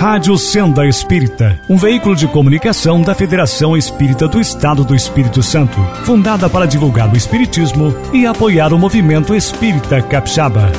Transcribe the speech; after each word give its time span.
Rádio 0.00 0.38
Senda 0.38 0.86
Espírita, 0.86 1.60
um 1.68 1.76
veículo 1.76 2.16
de 2.16 2.26
comunicação 2.26 3.02
da 3.02 3.14
Federação 3.14 3.76
Espírita 3.76 4.26
do 4.26 4.40
Estado 4.40 4.82
do 4.82 4.94
Espírito 4.94 5.42
Santo, 5.42 5.78
fundada 6.06 6.48
para 6.48 6.64
divulgar 6.64 7.12
o 7.12 7.16
Espiritismo 7.18 7.94
e 8.10 8.24
apoiar 8.24 8.72
o 8.72 8.78
movimento 8.78 9.34
espírita 9.34 10.00
capixaba. 10.00 10.72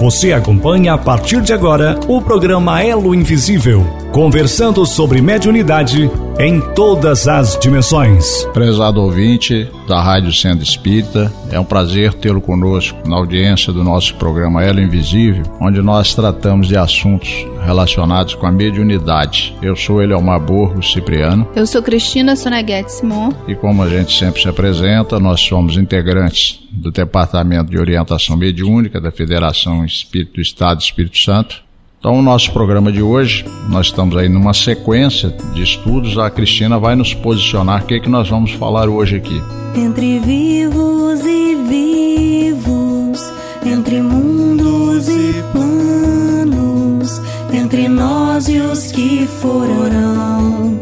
Você 0.00 0.32
acompanha 0.32 0.94
a 0.94 0.98
partir 0.98 1.40
de 1.40 1.52
agora 1.52 1.98
o 2.06 2.22
programa 2.22 2.80
Elo 2.80 3.16
Invisível, 3.16 3.84
conversando 4.16 4.86
sobre 4.86 5.20
mediunidade 5.20 6.10
em 6.40 6.58
todas 6.74 7.28
as 7.28 7.58
dimensões. 7.58 8.44
Prezado 8.54 9.02
ouvinte 9.02 9.70
da 9.86 10.02
Rádio 10.02 10.32
Sendo 10.32 10.62
Espírita, 10.62 11.30
é 11.50 11.60
um 11.60 11.64
prazer 11.66 12.14
tê-lo 12.14 12.40
conosco 12.40 12.96
na 13.06 13.14
audiência 13.14 13.74
do 13.74 13.84
nosso 13.84 14.14
programa 14.14 14.64
Elo 14.64 14.80
Invisível, 14.80 15.42
onde 15.60 15.82
nós 15.82 16.14
tratamos 16.14 16.66
de 16.66 16.78
assuntos 16.78 17.46
relacionados 17.62 18.34
com 18.34 18.46
a 18.46 18.50
mediunidade. 18.50 19.54
Eu 19.60 19.76
sou 19.76 20.02
Eliomar 20.02 20.40
Borgo 20.40 20.82
Cipriano. 20.82 21.46
Eu 21.54 21.66
sou 21.66 21.82
Cristina 21.82 22.36
Soneguete 22.36 22.92
Simon. 22.92 23.32
E 23.46 23.54
como 23.54 23.82
a 23.82 23.88
gente 23.90 24.18
sempre 24.18 24.40
se 24.40 24.48
apresenta, 24.48 25.20
nós 25.20 25.42
somos 25.42 25.76
integrantes 25.76 26.58
do 26.72 26.90
Departamento 26.90 27.70
de 27.70 27.78
Orientação 27.78 28.34
Mediúnica 28.34 28.98
da 28.98 29.10
Federação 29.10 29.84
Espírito 29.84 30.36
do 30.36 30.40
Estado 30.40 30.80
Espírito 30.80 31.18
Santo 31.18 31.65
então, 32.06 32.20
o 32.20 32.22
nosso 32.22 32.52
programa 32.52 32.92
de 32.92 33.02
hoje, 33.02 33.44
nós 33.68 33.86
estamos 33.86 34.16
aí 34.16 34.28
numa 34.28 34.54
sequência 34.54 35.34
de 35.52 35.64
estudos. 35.64 36.16
A 36.16 36.30
Cristina 36.30 36.78
vai 36.78 36.94
nos 36.94 37.12
posicionar 37.12 37.82
o 37.82 37.84
que, 37.84 37.94
é 37.94 37.98
que 37.98 38.08
nós 38.08 38.28
vamos 38.28 38.52
falar 38.52 38.88
hoje 38.88 39.16
aqui. 39.16 39.42
Entre 39.74 40.20
vivos 40.20 41.20
e 41.26 41.56
vivos, 41.68 43.32
entre 43.66 44.00
mundos 44.00 45.08
e 45.08 45.34
planos, 45.50 47.20
entre 47.52 47.88
nós 47.88 48.48
e 48.48 48.60
os 48.60 48.92
que 48.92 49.26
foram 49.40 50.78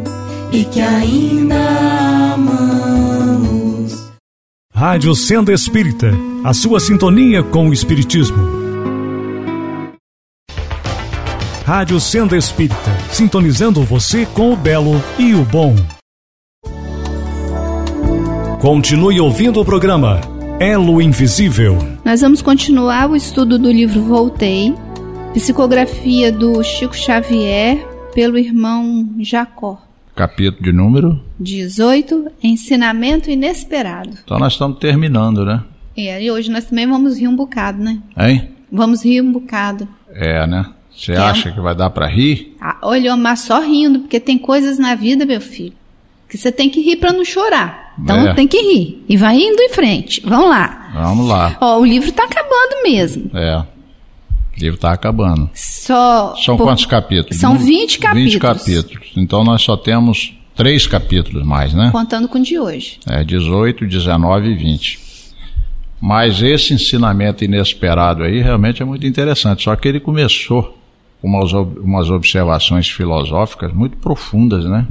e 0.52 0.62
que 0.64 0.82
ainda 0.82 2.34
amamos. 2.34 4.12
Rádio 4.74 5.14
Sendo 5.14 5.50
Espírita, 5.50 6.12
a 6.44 6.52
sua 6.52 6.78
sintonia 6.80 7.42
com 7.42 7.70
o 7.70 7.72
Espiritismo. 7.72 8.63
Rádio 11.64 11.98
Senda 11.98 12.36
Espírita, 12.36 12.76
sintonizando 13.10 13.82
você 13.84 14.26
com 14.26 14.52
o 14.52 14.56
belo 14.56 15.00
e 15.18 15.34
o 15.34 15.42
bom. 15.46 15.74
Continue 18.60 19.18
ouvindo 19.18 19.62
o 19.62 19.64
programa 19.64 20.20
Elo 20.60 21.00
Invisível. 21.00 21.78
Nós 22.04 22.20
vamos 22.20 22.42
continuar 22.42 23.08
o 23.08 23.16
estudo 23.16 23.58
do 23.58 23.72
livro 23.72 24.02
Voltei, 24.02 24.74
psicografia 25.32 26.30
do 26.30 26.62
Chico 26.62 26.94
Xavier 26.94 27.78
pelo 28.14 28.36
irmão 28.36 29.08
Jacó. 29.20 29.80
Capítulo 30.14 30.62
de 30.64 30.70
número 30.70 31.18
18, 31.40 32.30
Ensinamento 32.42 33.30
Inesperado. 33.30 34.18
Então 34.22 34.38
nós 34.38 34.52
estamos 34.52 34.78
terminando, 34.78 35.46
né? 35.46 35.64
É, 35.96 36.22
e 36.22 36.30
hoje 36.30 36.50
nós 36.50 36.66
também 36.66 36.86
vamos 36.86 37.18
rir 37.18 37.28
um 37.28 37.34
bocado, 37.34 37.82
né? 37.82 38.02
Hein? 38.18 38.50
Vamos 38.70 39.02
rir 39.02 39.22
um 39.22 39.32
bocado. 39.32 39.88
É, 40.12 40.46
né? 40.46 40.66
Você 40.96 41.12
acha 41.12 41.50
que 41.50 41.60
vai 41.60 41.74
dar 41.74 41.90
para 41.90 42.06
rir? 42.06 42.56
Ah, 42.60 42.76
olha, 42.82 43.16
mas 43.16 43.40
só 43.40 43.60
rindo, 43.60 44.00
porque 44.00 44.20
tem 44.20 44.38
coisas 44.38 44.78
na 44.78 44.94
vida, 44.94 45.26
meu 45.26 45.40
filho, 45.40 45.74
que 46.28 46.38
você 46.38 46.52
tem 46.52 46.70
que 46.70 46.80
rir 46.80 46.96
para 46.96 47.12
não 47.12 47.24
chorar. 47.24 47.94
Então 47.98 48.28
é. 48.28 48.34
tem 48.34 48.46
que 48.46 48.58
rir. 48.58 49.04
E 49.08 49.16
vai 49.16 49.36
indo 49.36 49.60
em 49.60 49.68
frente. 49.70 50.20
Vamos 50.24 50.48
lá. 50.48 50.90
Vamos 50.94 51.28
lá. 51.28 51.56
Ó, 51.60 51.80
o 51.80 51.84
livro 51.84 52.10
tá 52.12 52.24
acabando 52.24 52.82
mesmo. 52.84 53.30
É. 53.34 53.58
O 53.58 54.60
livro 54.60 54.78
tá 54.78 54.92
acabando. 54.92 55.50
Só. 55.54 56.34
São 56.36 56.56
por... 56.56 56.64
quantos 56.64 56.86
capítulos? 56.86 57.36
São 57.38 57.56
20 57.56 57.98
capítulos. 57.98 58.32
20 58.32 58.40
capítulos. 58.40 59.12
Então 59.16 59.44
nós 59.44 59.62
só 59.62 59.76
temos 59.76 60.34
três 60.54 60.86
capítulos 60.86 61.44
mais, 61.44 61.74
né? 61.74 61.90
Contando 61.90 62.28
com 62.28 62.38
o 62.38 62.42
de 62.42 62.58
hoje. 62.58 62.98
É, 63.08 63.24
18, 63.24 63.86
19 63.86 64.48
e 64.48 64.54
20. 64.54 65.00
Mas 66.00 66.42
esse 66.42 66.74
ensinamento 66.74 67.44
inesperado 67.44 68.22
aí 68.22 68.40
realmente 68.40 68.82
é 68.82 68.84
muito 68.84 69.06
interessante. 69.06 69.64
Só 69.64 69.74
que 69.74 69.88
ele 69.88 70.00
começou 70.00 70.78
umas, 71.24 71.52
umas 71.52 72.10
observações 72.10 72.86
filosóficas 72.86 73.72
muito 73.72 73.96
profundas, 73.96 74.66
né? 74.66 74.86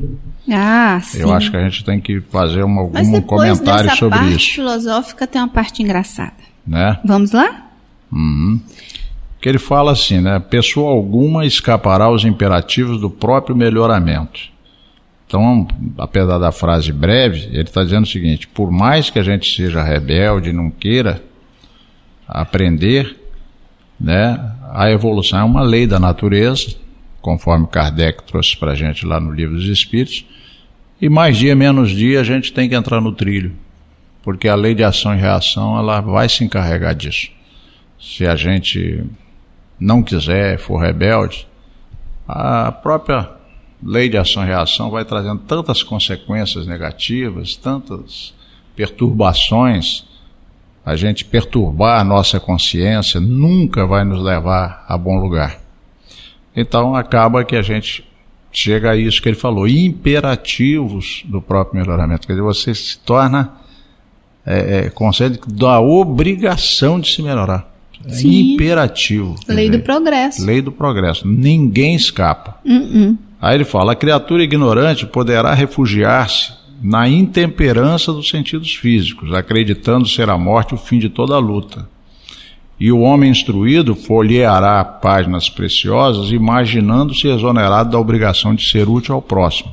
Ah, 0.51 0.99
sim. 0.99 1.21
Eu 1.21 1.31
acho 1.31 1.51
que 1.51 1.57
a 1.57 1.63
gente 1.63 1.85
tem 1.85 2.01
que 2.01 2.19
fazer 2.21 2.63
uma, 2.63 2.81
algum 2.81 3.21
comentário 3.21 3.95
sobre 3.95 4.17
parte 4.17 4.35
isso. 4.35 4.55
filosófica 4.55 5.27
tem 5.27 5.39
uma 5.39 5.47
parte 5.47 5.83
engraçada. 5.83 6.33
Né? 6.65 6.99
Vamos 7.05 7.33
lá? 7.33 7.67
Uhum. 8.11 8.59
Que 9.39 9.47
ele 9.47 9.59
fala 9.59 9.91
assim, 9.91 10.21
né? 10.21 10.39
Pessoa 10.39 10.91
alguma 10.91 11.45
escapará 11.45 12.05
aos 12.05 12.25
imperativos 12.25 12.99
do 12.99 13.11
próprio 13.11 13.55
melhoramento. 13.55 14.51
Então, 15.27 15.67
apesar 15.99 16.39
da 16.39 16.51
frase 16.51 16.91
breve, 16.91 17.47
ele 17.51 17.61
está 17.61 17.83
dizendo 17.83 18.05
o 18.05 18.09
seguinte: 18.09 18.47
por 18.47 18.71
mais 18.71 19.09
que 19.09 19.19
a 19.19 19.23
gente 19.23 19.55
seja 19.55 19.83
rebelde, 19.83 20.51
não 20.51 20.71
queira 20.71 21.21
aprender, 22.27 23.19
né? 23.99 24.39
A 24.75 24.89
evolução 24.89 25.37
é 25.37 25.43
uma 25.43 25.61
lei 25.61 25.85
da 25.85 25.99
natureza, 25.99 26.75
conforme 27.21 27.67
Kardec 27.67 28.23
trouxe 28.23 28.57
para 28.57 28.71
a 28.71 28.75
gente 28.75 29.05
lá 29.05 29.19
no 29.19 29.31
Livro 29.31 29.53
dos 29.53 29.65
Espíritos, 29.65 30.25
e 30.99 31.07
mais 31.07 31.37
dia 31.37 31.55
menos 31.55 31.91
dia 31.91 32.19
a 32.19 32.23
gente 32.23 32.51
tem 32.51 32.67
que 32.67 32.73
entrar 32.73 32.99
no 32.99 33.11
trilho, 33.11 33.55
porque 34.23 34.47
a 34.47 34.55
lei 34.55 34.73
de 34.73 34.83
ação 34.83 35.13
e 35.13 35.19
reação 35.19 35.77
ela 35.77 36.01
vai 36.01 36.27
se 36.27 36.43
encarregar 36.43 36.95
disso. 36.95 37.29
Se 38.01 38.25
a 38.25 38.35
gente 38.35 39.05
não 39.79 40.01
quiser, 40.01 40.57
for 40.57 40.77
rebelde, 40.77 41.47
a 42.27 42.71
própria 42.71 43.29
lei 43.79 44.09
de 44.09 44.17
ação 44.17 44.41
e 44.41 44.47
reação 44.47 44.89
vai 44.89 45.05
trazendo 45.05 45.41
tantas 45.41 45.83
consequências 45.83 46.65
negativas, 46.65 47.55
tantas 47.55 48.33
perturbações 48.75 50.03
a 50.85 50.95
gente 50.95 51.23
perturbar 51.23 52.01
a 52.01 52.03
nossa 52.03 52.39
consciência 52.39 53.19
nunca 53.19 53.85
vai 53.85 54.03
nos 54.03 54.21
levar 54.21 54.85
a 54.87 54.97
bom 54.97 55.17
lugar. 55.17 55.59
Então 56.55 56.95
acaba 56.95 57.43
que 57.43 57.55
a 57.55 57.61
gente 57.61 58.05
chega 58.51 58.91
a 58.91 58.95
isso 58.95 59.21
que 59.21 59.29
ele 59.29 59.35
falou, 59.35 59.67
imperativos 59.67 61.23
do 61.25 61.41
próprio 61.41 61.81
melhoramento. 61.81 62.27
Quer 62.27 62.33
dizer, 62.33 62.43
você 62.43 62.75
se 62.75 62.99
torna 62.99 63.53
é, 64.45 64.77
é, 64.77 64.89
concede 64.89 65.39
da 65.47 65.79
obrigação 65.79 66.99
de 66.99 67.11
se 67.11 67.21
melhorar. 67.21 67.71
É 68.05 68.09
Sim. 68.09 68.53
imperativo. 68.53 69.35
Lei 69.47 69.67
dizer, 69.67 69.77
do 69.77 69.83
progresso. 69.83 70.45
Lei 70.45 70.61
do 70.61 70.71
progresso. 70.71 71.27
Ninguém 71.27 71.95
escapa. 71.95 72.59
Uh 72.65 72.71
-uh. 72.71 73.17
Aí 73.41 73.55
ele 73.55 73.63
fala: 73.63 73.93
a 73.93 73.95
criatura 73.95 74.43
ignorante 74.43 75.05
poderá 75.05 75.53
refugiar-se 75.53 76.51
na 76.83 77.07
intemperança 77.07 78.11
dos 78.11 78.27
sentidos 78.27 78.75
físicos, 78.75 79.33
acreditando 79.33 80.05
ser 80.05 80.29
a 80.29 80.37
morte 80.37 80.73
o 80.73 80.77
fim 80.77 80.99
de 80.99 81.07
toda 81.07 81.33
a 81.33 81.39
luta. 81.39 81.87
E 82.77 82.91
o 82.91 82.99
homem 82.99 83.31
instruído 83.31 83.95
folheará 83.95 84.83
páginas 84.83 85.49
preciosas, 85.49 86.31
imaginando-se 86.31 87.29
exonerado 87.29 87.91
da 87.91 87.97
obrigação 87.97 88.53
de 88.53 88.69
ser 88.69 88.89
útil 88.89 89.15
ao 89.15 89.21
próximo, 89.21 89.71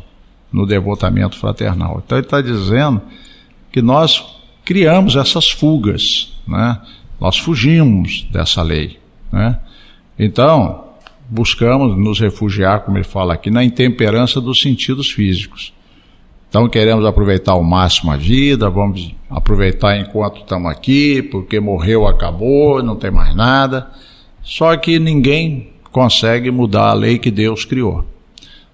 no 0.52 0.64
devotamento 0.64 1.36
fraternal. 1.36 2.00
Então 2.04 2.16
ele 2.16 2.26
está 2.26 2.40
dizendo 2.40 3.02
que 3.72 3.82
nós 3.82 4.24
criamos 4.64 5.16
essas 5.16 5.50
fugas, 5.50 6.32
né? 6.46 6.80
nós 7.20 7.36
fugimos 7.36 8.24
dessa 8.30 8.62
lei. 8.62 9.00
Né? 9.32 9.58
Então, 10.16 10.84
buscamos 11.28 11.98
nos 11.98 12.20
refugiar, 12.20 12.80
como 12.80 12.98
ele 12.98 13.04
fala 13.04 13.34
aqui, 13.34 13.50
na 13.50 13.64
intemperança 13.64 14.40
dos 14.40 14.60
sentidos 14.60 15.10
físicos. 15.10 15.72
Então 16.50 16.68
queremos 16.68 17.06
aproveitar 17.06 17.52
ao 17.52 17.62
máximo 17.62 18.10
a 18.10 18.16
vida, 18.16 18.68
vamos 18.68 19.14
aproveitar 19.30 19.96
enquanto 19.96 20.40
estamos 20.40 20.68
aqui, 20.68 21.22
porque 21.22 21.60
morreu, 21.60 22.08
acabou, 22.08 22.82
não 22.82 22.96
tem 22.96 23.08
mais 23.08 23.32
nada. 23.36 23.88
Só 24.42 24.76
que 24.76 24.98
ninguém 24.98 25.70
consegue 25.92 26.50
mudar 26.50 26.90
a 26.90 26.92
lei 26.92 27.18
que 27.18 27.30
Deus 27.30 27.64
criou. 27.64 28.04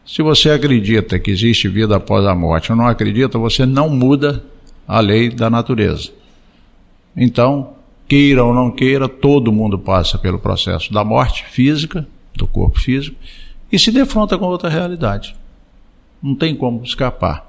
Se 0.06 0.22
você 0.22 0.48
acredita 0.48 1.18
que 1.18 1.30
existe 1.30 1.68
vida 1.68 1.96
após 1.96 2.24
a 2.24 2.34
morte 2.34 2.72
ou 2.72 2.78
não 2.78 2.86
acredita, 2.86 3.38
você 3.38 3.66
não 3.66 3.90
muda 3.90 4.42
a 4.88 4.98
lei 4.98 5.28
da 5.28 5.50
natureza. 5.50 6.10
Então, 7.14 7.74
queira 8.08 8.42
ou 8.42 8.54
não 8.54 8.70
queira, 8.70 9.06
todo 9.06 9.52
mundo 9.52 9.78
passa 9.78 10.16
pelo 10.16 10.38
processo 10.38 10.94
da 10.94 11.04
morte 11.04 11.44
física, 11.44 12.08
do 12.34 12.46
corpo 12.46 12.80
físico, 12.80 13.16
e 13.70 13.78
se 13.78 13.90
defronta 13.90 14.38
com 14.38 14.46
outra 14.46 14.70
realidade. 14.70 15.36
Não 16.22 16.34
tem 16.34 16.54
como 16.54 16.82
escapar. 16.82 17.45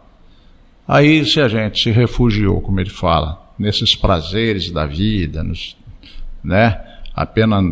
Aí, 0.88 1.26
se 1.26 1.42
a 1.42 1.48
gente 1.48 1.84
se 1.84 1.92
refugiou, 1.92 2.62
como 2.62 2.80
ele 2.80 2.90
fala, 2.90 3.42
nesses 3.60 3.96
prazeres 3.96 4.72
da 4.72 4.86
vida, 4.86 5.44
nos, 5.44 5.76
né, 6.44 6.82
apenas 7.14 7.64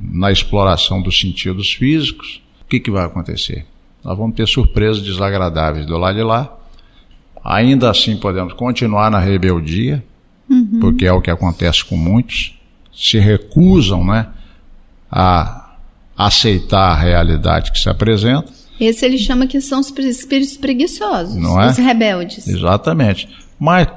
na 0.00 0.32
exploração 0.32 1.00
dos 1.00 1.18
sentidos 1.18 1.72
físicos, 1.72 2.42
o 2.62 2.68
que, 2.68 2.80
que 2.80 2.90
vai 2.90 3.04
acontecer? 3.04 3.66
Nós 4.02 4.16
vamos 4.18 4.34
ter 4.34 4.46
surpresas 4.48 5.02
desagradáveis 5.02 5.86
do 5.86 5.96
lado 5.96 6.16
de 6.16 6.22
lá. 6.22 6.56
Ainda 7.44 7.90
assim, 7.90 8.16
podemos 8.16 8.52
continuar 8.54 9.10
na 9.10 9.20
rebeldia, 9.20 10.04
uhum. 10.50 10.80
porque 10.80 11.06
é 11.06 11.12
o 11.12 11.20
que 11.20 11.30
acontece 11.30 11.84
com 11.84 11.96
muitos. 11.96 12.58
se 12.92 13.18
recusam, 13.18 14.04
né, 14.04 14.28
a 15.10 15.76
aceitar 16.16 16.92
a 16.92 16.96
realidade 16.96 17.70
que 17.70 17.78
se 17.78 17.88
apresenta. 17.88 18.55
Esse 18.80 19.04
ele 19.04 19.18
chama 19.18 19.46
que 19.46 19.60
são 19.60 19.80
os 19.80 19.92
espíritos 19.98 20.56
preguiçosos, 20.56 21.36
Não 21.36 21.60
é? 21.60 21.70
os 21.70 21.76
rebeldes. 21.76 22.46
Exatamente. 22.46 23.28
Mas 23.58 23.88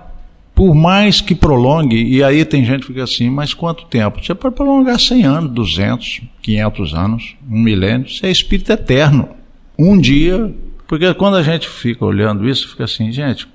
por 0.60 0.76
mais 0.76 1.22
que 1.22 1.34
prolongue, 1.34 2.04
e 2.04 2.22
aí 2.22 2.44
tem 2.44 2.66
gente 2.66 2.82
que 2.82 2.88
fica 2.88 3.04
assim, 3.04 3.30
mas 3.30 3.54
quanto 3.54 3.86
tempo? 3.86 4.22
Você 4.22 4.36
pode 4.36 4.56
prolongar 4.56 5.00
100 5.00 5.24
anos, 5.24 5.52
200, 5.52 6.22
500 6.42 6.94
anos, 6.94 7.36
um 7.50 7.60
milênio, 7.60 8.10
você 8.10 8.28
é 8.28 8.32
espírito 8.32 8.70
eterno. 8.72 9.30
Um 9.78 9.98
dia, 9.98 10.54
porque 10.86 11.14
quando 11.14 11.38
a 11.38 11.44
gente 11.44 11.66
fica 11.70 12.04
olhando 12.04 12.46
isso, 12.46 12.68
fica 12.68 12.84
assim, 12.84 13.10
gente, 13.10 13.48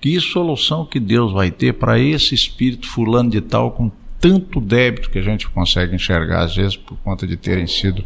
que 0.00 0.20
solução 0.20 0.84
que 0.84 1.00
Deus 1.00 1.32
vai 1.32 1.50
ter 1.50 1.72
para 1.72 1.98
esse 1.98 2.34
espírito 2.34 2.86
fulano 2.86 3.30
de 3.30 3.40
tal 3.40 3.70
com 3.70 3.90
tanto 4.20 4.60
débito 4.60 5.10
que 5.10 5.18
a 5.18 5.22
gente 5.22 5.48
consegue 5.48 5.94
enxergar 5.94 6.44
às 6.44 6.54
vezes 6.54 6.76
por 6.76 6.98
conta 6.98 7.26
de 7.26 7.38
terem 7.38 7.66
sido 7.66 8.04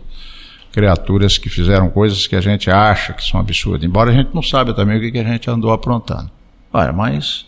criaturas 0.75 1.39
que 1.39 1.49
fizeram 1.49 1.89
coisas 1.89 2.27
que 2.27 2.35
a 2.35 2.41
gente 2.41 2.69
acha 2.69 3.13
que 3.13 3.23
são 3.23 3.39
absurdas, 3.39 3.85
embora 3.85 4.11
a 4.11 4.13
gente 4.13 4.35
não 4.35 4.43
saiba 4.43 4.75
também 4.75 4.99
o 4.99 5.01
que, 5.01 5.13
que 5.13 5.19
a 5.19 5.25
gente 5.25 5.49
andou 5.49 5.73
aprontando. 5.73 6.29
Olha, 6.73 6.93
mas 6.93 7.47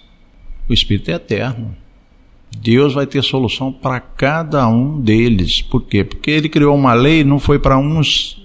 o 0.69 0.73
Espírito 0.73 1.11
é 1.11 1.15
eterno. 1.15 1.75
Deus 2.57 2.95
vai 2.95 3.05
ter 3.05 3.25
solução 3.25 3.73
para 3.73 3.99
cada 3.99 4.69
um 4.69 5.01
deles. 5.01 5.61
Por 5.61 5.83
quê? 5.83 6.05
Porque 6.05 6.31
ele 6.31 6.49
criou 6.49 6.77
uma 6.77 6.95
lei, 6.95 7.25
não 7.25 7.41
foi 7.41 7.59
para 7.59 7.77
uns, 7.77 8.41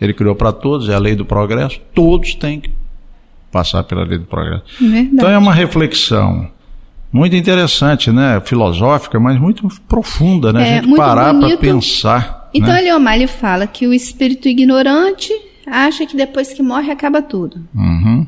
ele 0.00 0.14
criou 0.14 0.34
para 0.34 0.52
todos, 0.52 0.88
é 0.88 0.94
a 0.94 0.98
lei 0.98 1.14
do 1.14 1.26
progresso. 1.26 1.78
Todos 1.94 2.34
têm 2.34 2.60
que 2.60 2.70
passar 3.52 3.84
pela 3.84 4.04
lei 4.04 4.16
do 4.16 4.24
progresso. 4.24 4.64
Verdade. 4.80 5.10
Então 5.12 5.28
é 5.28 5.36
uma 5.36 5.52
reflexão 5.52 6.50
muito 7.12 7.36
interessante, 7.36 8.10
né? 8.10 8.40
Filosófica, 8.42 9.20
mas 9.20 9.38
muito 9.38 9.68
profunda, 9.86 10.50
né? 10.50 10.66
É, 10.66 10.78
a 10.78 10.82
gente 10.82 10.96
parar 10.96 11.38
para 11.38 11.58
pensar. 11.58 12.37
Então 12.54 12.68
né? 12.72 13.16
Ele 13.16 13.26
fala 13.26 13.66
que 13.66 13.86
o 13.86 13.92
espírito 13.94 14.48
ignorante 14.48 15.32
acha 15.66 16.06
que 16.06 16.16
depois 16.16 16.52
que 16.52 16.62
morre 16.62 16.90
acaba 16.90 17.20
tudo. 17.20 17.60
Uhum. 17.74 18.26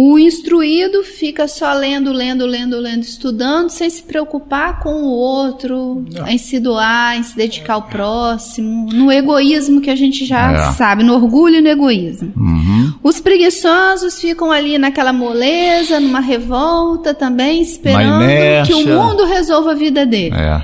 O 0.00 0.16
instruído 0.16 1.02
fica 1.02 1.48
só 1.48 1.72
lendo, 1.72 2.12
lendo, 2.12 2.46
lendo, 2.46 2.78
lendo, 2.78 3.02
estudando, 3.02 3.68
sem 3.68 3.90
se 3.90 4.00
preocupar 4.04 4.78
com 4.78 4.90
o 4.90 5.08
outro, 5.08 6.04
em 6.28 6.38
se 6.38 6.60
doar, 6.60 7.18
em 7.18 7.24
se 7.24 7.36
dedicar 7.36 7.74
ao 7.74 7.82
próximo, 7.82 8.92
no 8.92 9.10
egoísmo 9.10 9.80
que 9.80 9.90
a 9.90 9.96
gente 9.96 10.24
já 10.24 10.52
É. 10.52 10.72
sabe, 10.74 11.02
no 11.02 11.14
orgulho 11.14 11.56
e 11.56 11.60
no 11.60 11.66
egoísmo. 11.68 12.32
Uhum. 12.36 12.94
Os 13.02 13.18
preguiçosos 13.18 14.20
ficam 14.20 14.52
ali 14.52 14.78
naquela 14.78 15.12
moleza, 15.12 15.98
numa 15.98 16.20
revolta 16.20 17.12
também, 17.12 17.60
esperando 17.60 18.24
que 18.68 18.74
o 18.74 18.86
mundo 18.86 19.24
resolva 19.24 19.72
a 19.72 19.74
vida 19.74 20.06
dele. 20.06 20.36
É. 20.36 20.62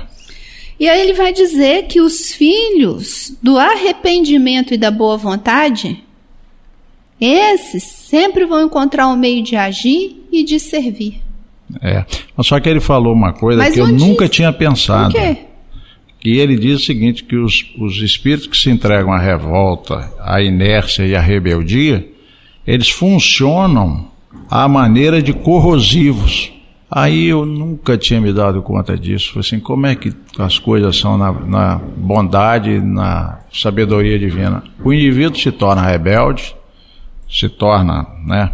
E 0.79 0.89
aí 0.89 1.01
ele 1.01 1.13
vai 1.13 1.31
dizer 1.31 1.83
que 1.83 2.01
os 2.01 2.31
filhos 2.33 3.33
do 3.41 3.57
arrependimento 3.57 4.73
e 4.73 4.77
da 4.77 4.91
boa 4.91 5.15
vontade, 5.17 6.03
esses 7.19 7.83
sempre 7.83 8.45
vão 8.45 8.63
encontrar 8.65 9.07
um 9.07 9.15
meio 9.15 9.41
de 9.41 9.55
agir 9.55 10.21
e 10.31 10.43
de 10.43 10.59
servir. 10.59 11.21
É. 11.81 12.05
Mas 12.35 12.47
só 12.47 12.59
que 12.59 12.69
ele 12.69 12.79
falou 12.79 13.13
uma 13.13 13.33
coisa 13.33 13.59
Mas 13.59 13.73
que 13.73 13.79
eu 13.79 13.87
nunca 13.87 14.27
tinha 14.27 14.51
Por 14.51 14.59
pensado. 14.59 15.13
quê? 15.13 15.37
Que 16.19 16.37
ele 16.37 16.55
diz 16.57 16.81
o 16.81 16.85
seguinte: 16.85 17.23
que 17.23 17.35
os, 17.35 17.73
os 17.79 17.97
espíritos 18.01 18.47
que 18.47 18.57
se 18.57 18.69
entregam 18.69 19.13
à 19.13 19.19
revolta, 19.19 20.11
à 20.19 20.41
inércia 20.41 21.03
e 21.03 21.15
à 21.15 21.21
rebeldia, 21.21 22.07
eles 22.67 22.89
funcionam 22.89 24.09
à 24.49 24.67
maneira 24.67 25.21
de 25.21 25.33
corrosivos. 25.33 26.51
Aí 26.95 27.25
eu 27.25 27.45
nunca 27.45 27.97
tinha 27.97 28.21
me 28.21 28.31
dado 28.31 28.61
conta 28.61 28.97
disso. 28.97 29.33
Falei 29.33 29.41
Assim, 29.41 29.59
como 29.59 29.85
é 29.85 29.95
que 29.95 30.13
as 30.39 30.57
coisas 30.57 30.95
são 30.95 31.17
na, 31.17 31.29
na 31.29 31.75
bondade, 31.75 32.79
na 32.79 33.39
sabedoria 33.51 34.17
divina? 34.17 34.63
O 34.81 34.93
indivíduo 34.93 35.37
se 35.37 35.51
torna 35.51 35.81
rebelde, 35.81 36.55
se 37.29 37.49
torna 37.49 38.07
né, 38.25 38.49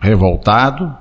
revoltado, 0.00 0.92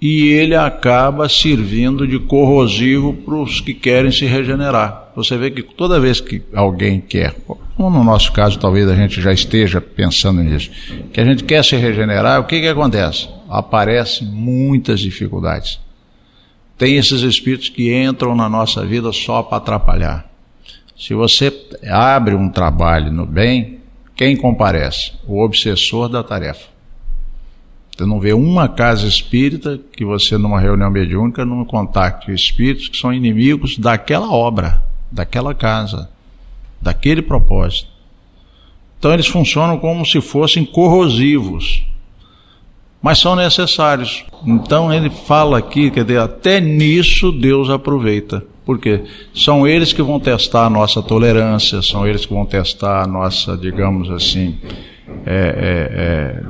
e 0.00 0.28
ele 0.28 0.54
acaba 0.54 1.28
servindo 1.28 2.06
de 2.06 2.20
corrosivo 2.20 3.14
para 3.14 3.34
os 3.34 3.60
que 3.60 3.74
querem 3.74 4.12
se 4.12 4.24
regenerar. 4.24 5.10
Você 5.16 5.36
vê 5.36 5.50
que 5.50 5.64
toda 5.64 5.98
vez 5.98 6.20
que 6.20 6.40
alguém 6.54 7.00
quer, 7.00 7.34
como 7.76 7.98
no 7.98 8.04
nosso 8.04 8.30
caso 8.30 8.60
talvez 8.60 8.88
a 8.88 8.94
gente 8.94 9.20
já 9.20 9.32
esteja 9.32 9.80
pensando 9.80 10.40
nisso, 10.40 10.70
que 11.12 11.20
a 11.20 11.24
gente 11.24 11.42
quer 11.42 11.64
se 11.64 11.74
regenerar, 11.74 12.40
o 12.40 12.44
que, 12.44 12.60
que 12.60 12.68
acontece? 12.68 13.28
Aparecem 13.48 14.28
muitas 14.28 15.00
dificuldades. 15.00 15.80
Tem 16.76 16.96
esses 16.96 17.22
espíritos 17.22 17.68
que 17.68 17.94
entram 17.94 18.34
na 18.34 18.48
nossa 18.48 18.84
vida 18.84 19.12
só 19.12 19.42
para 19.42 19.58
atrapalhar. 19.58 20.30
Se 20.96 21.14
você 21.14 21.52
abre 21.88 22.34
um 22.34 22.48
trabalho 22.48 23.12
no 23.12 23.26
bem, 23.26 23.80
quem 24.14 24.36
comparece? 24.36 25.12
O 25.26 25.42
obsessor 25.42 26.08
da 26.08 26.22
tarefa. 26.22 26.72
Você 27.96 28.06
não 28.06 28.18
vê 28.18 28.32
uma 28.32 28.68
casa 28.68 29.06
espírita 29.06 29.78
que 29.92 30.04
você, 30.04 30.38
numa 30.38 30.60
reunião 30.60 30.90
mediúnica, 30.90 31.44
não 31.44 31.64
contacte 31.64 32.32
espíritos 32.32 32.88
que 32.88 32.96
são 32.96 33.12
inimigos 33.12 33.76
daquela 33.76 34.30
obra, 34.30 34.82
daquela 35.10 35.54
casa, 35.54 36.08
daquele 36.80 37.20
propósito. 37.20 37.88
Então 38.98 39.12
eles 39.12 39.26
funcionam 39.26 39.78
como 39.78 40.06
se 40.06 40.20
fossem 40.20 40.64
corrosivos, 40.64 41.84
mas 43.02 43.18
são 43.18 43.34
necessários. 43.34 44.24
Então 44.46 44.92
ele 44.92 45.10
fala 45.10 45.58
aqui, 45.58 45.90
quer 45.90 46.04
dizer, 46.04 46.20
até 46.20 46.60
nisso 46.60 47.32
Deus 47.32 47.68
aproveita. 47.68 48.44
Porque 48.64 49.02
são 49.34 49.66
eles 49.66 49.92
que 49.92 50.00
vão 50.00 50.20
testar 50.20 50.66
a 50.66 50.70
nossa 50.70 51.02
tolerância, 51.02 51.82
são 51.82 52.06
eles 52.06 52.24
que 52.24 52.32
vão 52.32 52.46
testar 52.46 53.02
a 53.02 53.06
nossa, 53.08 53.56
digamos 53.56 54.08
assim, 54.08 54.56
é, 55.26 55.34
é, 55.34 56.40
é, 56.40 56.44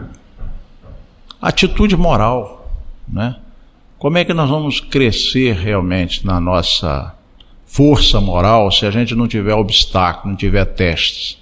atitude 1.40 1.96
moral, 1.96 2.70
né? 3.08 3.36
Como 3.98 4.18
é 4.18 4.24
que 4.24 4.34
nós 4.34 4.50
vamos 4.50 4.78
crescer 4.78 5.54
realmente 5.54 6.26
na 6.26 6.38
nossa 6.38 7.14
força 7.64 8.20
moral 8.20 8.70
se 8.70 8.84
a 8.84 8.90
gente 8.90 9.14
não 9.14 9.26
tiver 9.26 9.54
obstáculo, 9.54 10.30
não 10.30 10.36
tiver 10.36 10.66
testes? 10.66 11.41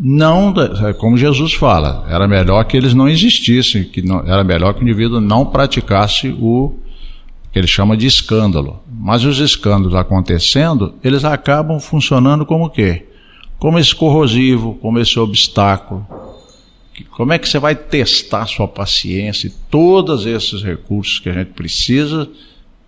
Não, 0.00 0.54
é 0.86 0.92
como 0.92 1.18
Jesus 1.18 1.54
fala, 1.54 2.06
era 2.08 2.28
melhor 2.28 2.62
que 2.64 2.76
eles 2.76 2.94
não 2.94 3.08
existissem, 3.08 3.82
que 3.82 4.00
não, 4.00 4.20
era 4.20 4.44
melhor 4.44 4.72
que 4.72 4.80
o 4.80 4.84
indivíduo 4.84 5.20
não 5.20 5.44
praticasse 5.44 6.28
o 6.28 6.72
que 7.52 7.58
ele 7.58 7.66
chama 7.66 7.96
de 7.96 8.06
escândalo. 8.06 8.80
Mas 8.88 9.24
os 9.24 9.40
escândalos 9.40 9.96
acontecendo, 9.96 10.94
eles 11.02 11.24
acabam 11.24 11.80
funcionando 11.80 12.46
como 12.46 12.66
o 12.66 12.70
quê? 12.70 13.06
Como 13.58 13.76
esse 13.76 13.92
corrosivo, 13.92 14.74
como 14.74 15.00
esse 15.00 15.18
obstáculo. 15.18 16.06
Como 17.10 17.32
é 17.32 17.38
que 17.38 17.48
você 17.48 17.58
vai 17.58 17.74
testar 17.74 18.46
sua 18.46 18.68
paciência 18.68 19.48
e 19.48 19.52
todos 19.68 20.26
esses 20.26 20.62
recursos 20.62 21.18
que 21.18 21.28
a 21.28 21.32
gente 21.32 21.52
precisa 21.52 22.28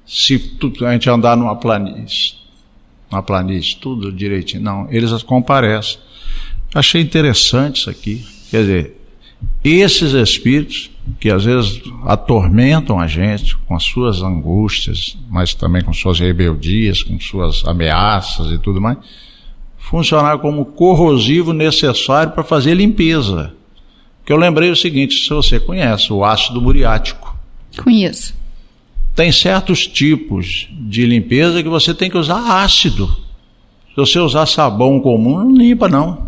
se 0.07 0.59
a 0.85 0.93
gente 0.93 1.11
andar 1.11 1.37
numa 1.37 1.57
planície, 1.57 2.35
numa 3.11 3.23
planície, 3.23 3.77
tudo 3.77 4.13
direitinho? 4.13 4.63
Não, 4.63 4.87
eles 4.91 5.23
comparecem. 5.25 5.99
Achei 6.75 7.01
interessante 7.01 7.81
isso 7.81 7.91
aqui. 7.91 8.25
Quer 8.51 8.61
dizer, 8.63 8.97
esses 9.65 10.13
espíritos 10.13 10.91
que 11.19 11.31
às 11.31 11.45
vezes 11.45 11.83
atormentam 12.05 13.01
a 13.01 13.07
gente 13.07 13.57
com 13.57 13.75
as 13.75 13.83
suas 13.83 14.23
angústias, 14.23 15.17
mas 15.29 15.55
também 15.55 15.83
com 15.83 15.93
suas 15.93 16.21
rebeldias, 16.21 17.03
com 17.03 17.19
suas 17.19 17.67
ameaças 17.67 18.53
e 18.53 18.59
tudo 18.59 18.81
mais, 18.81 18.99
funcionar 19.79 20.39
como 20.39 20.65
corrosivo 20.65 21.53
necessário 21.53 22.33
para 22.33 22.45
fazer 22.45 22.75
limpeza. 22.75 23.55
Que 24.25 24.33
eu 24.33 24.37
lembrei 24.37 24.71
o 24.71 24.77
seguinte: 24.77 25.19
se 25.19 25.31
você 25.31 25.59
conhece 25.59 26.13
o 26.13 26.25
ácido 26.25 26.61
muriático, 26.61 27.37
Conheço. 27.83 28.35
tem 29.15 29.33
certos 29.33 29.87
tipos 29.87 30.69
de 30.71 31.05
limpeza 31.07 31.63
que 31.63 31.69
você 31.69 31.93
tem 31.93 32.09
que 32.11 32.19
usar 32.19 32.63
ácido. 32.63 33.20
Se 33.91 33.97
você 33.97 34.19
usar 34.19 34.47
sabão 34.47 35.01
comum, 35.01 35.39
não 35.39 35.57
limpa, 35.57 35.89
não. 35.89 36.25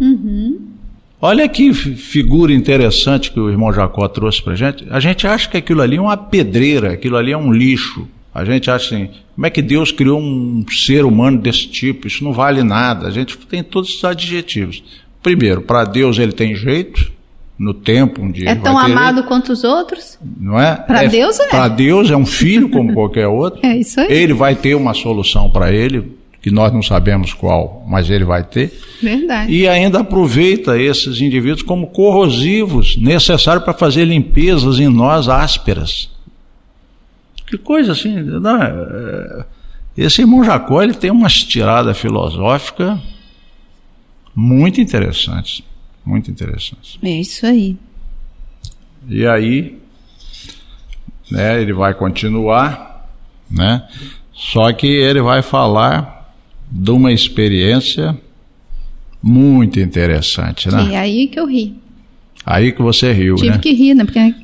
Olha 1.20 1.48
que 1.48 1.72
figura 1.72 2.52
interessante 2.52 3.30
que 3.30 3.38
o 3.38 3.48
irmão 3.48 3.72
Jacó 3.72 4.08
trouxe 4.08 4.42
para 4.42 4.56
gente. 4.56 4.84
A 4.90 4.98
gente 4.98 5.26
acha 5.26 5.48
que 5.48 5.56
aquilo 5.56 5.80
ali 5.80 5.96
é 5.96 6.00
uma 6.00 6.16
pedreira, 6.16 6.92
aquilo 6.92 7.16
ali 7.16 7.30
é 7.30 7.36
um 7.36 7.52
lixo. 7.52 8.08
A 8.34 8.44
gente 8.44 8.70
acha 8.70 8.96
assim, 8.96 9.10
como 9.34 9.46
é 9.46 9.50
que 9.50 9.62
Deus 9.62 9.92
criou 9.92 10.18
um 10.18 10.64
ser 10.70 11.04
humano 11.04 11.38
desse 11.38 11.68
tipo? 11.68 12.08
Isso 12.08 12.24
não 12.24 12.32
vale 12.32 12.62
nada. 12.64 13.06
A 13.06 13.10
gente 13.10 13.36
tem 13.38 13.62
todos 13.62 13.90
esses 13.90 14.04
adjetivos. 14.04 14.82
Primeiro, 15.22 15.62
para 15.62 15.84
Deus 15.84 16.18
ele 16.18 16.32
tem 16.32 16.56
jeito, 16.56 17.12
no 17.58 17.72
tempo 17.72 18.20
um 18.20 18.30
dia. 18.30 18.50
É 18.50 18.54
tão 18.56 18.76
amado 18.76 19.22
quanto 19.24 19.52
os 19.52 19.62
outros? 19.62 20.18
não 20.40 20.58
é? 20.58 20.74
Pra 20.74 21.04
Deus 21.04 21.38
é. 21.38 21.48
Para 21.48 21.68
Deus 21.68 22.10
é 22.10 22.16
um 22.16 22.26
filho 22.26 22.68
como 22.68 22.92
qualquer 22.92 23.28
outro. 23.28 23.60
É 23.64 23.76
isso 23.76 24.00
aí. 24.00 24.10
Ele 24.10 24.32
vai 24.32 24.56
ter 24.56 24.74
uma 24.74 24.92
solução 24.92 25.48
para 25.48 25.72
ele, 25.72 26.12
que 26.42 26.50
nós 26.50 26.72
não 26.72 26.82
sabemos 26.82 27.32
qual, 27.32 27.84
mas 27.88 28.10
ele 28.10 28.24
vai 28.24 28.42
ter. 28.42 28.76
Verdade. 29.00 29.52
E 29.52 29.68
ainda 29.68 30.00
aproveita 30.00 30.76
esses 30.76 31.20
indivíduos 31.20 31.62
como 31.62 31.86
corrosivos, 31.86 32.96
necessários 32.96 33.64
para 33.64 33.72
fazer 33.72 34.04
limpezas 34.04 34.80
em 34.80 34.88
nós 34.88 35.28
ásperas. 35.28 36.10
Que 37.46 37.56
coisa 37.56 37.92
assim, 37.92 38.20
não 38.20 38.60
é? 38.60 39.44
Esse 39.96 40.22
irmão 40.22 40.42
Jacó 40.42 40.82
ele 40.82 40.94
tem 40.94 41.12
umas 41.12 41.44
tiradas 41.44 41.96
filosóficas 41.96 42.98
muito 44.34 44.80
interessantes. 44.80 45.62
Muito 46.04 46.28
interessantes. 46.28 46.98
É 47.00 47.10
isso 47.10 47.46
aí. 47.46 47.76
E 49.08 49.24
aí, 49.26 49.78
né, 51.30 51.62
ele 51.62 51.72
vai 51.72 51.94
continuar, 51.94 53.08
né? 53.48 53.86
Só 54.32 54.72
que 54.72 54.86
ele 54.86 55.20
vai 55.20 55.42
falar 55.42 56.21
de 56.74 56.90
uma 56.90 57.12
experiência 57.12 58.18
muito 59.22 59.78
interessante, 59.78 60.70
né? 60.70 60.94
É 60.94 60.98
aí 60.98 61.26
que 61.28 61.38
eu 61.38 61.46
ri. 61.46 61.76
Aí 62.44 62.72
que 62.72 62.80
você 62.82 63.12
riu, 63.12 63.36
tive 63.36 63.50
né? 63.50 63.58
que 63.58 63.72
rir, 63.72 63.94
né? 63.94 64.04
Porque 64.04 64.34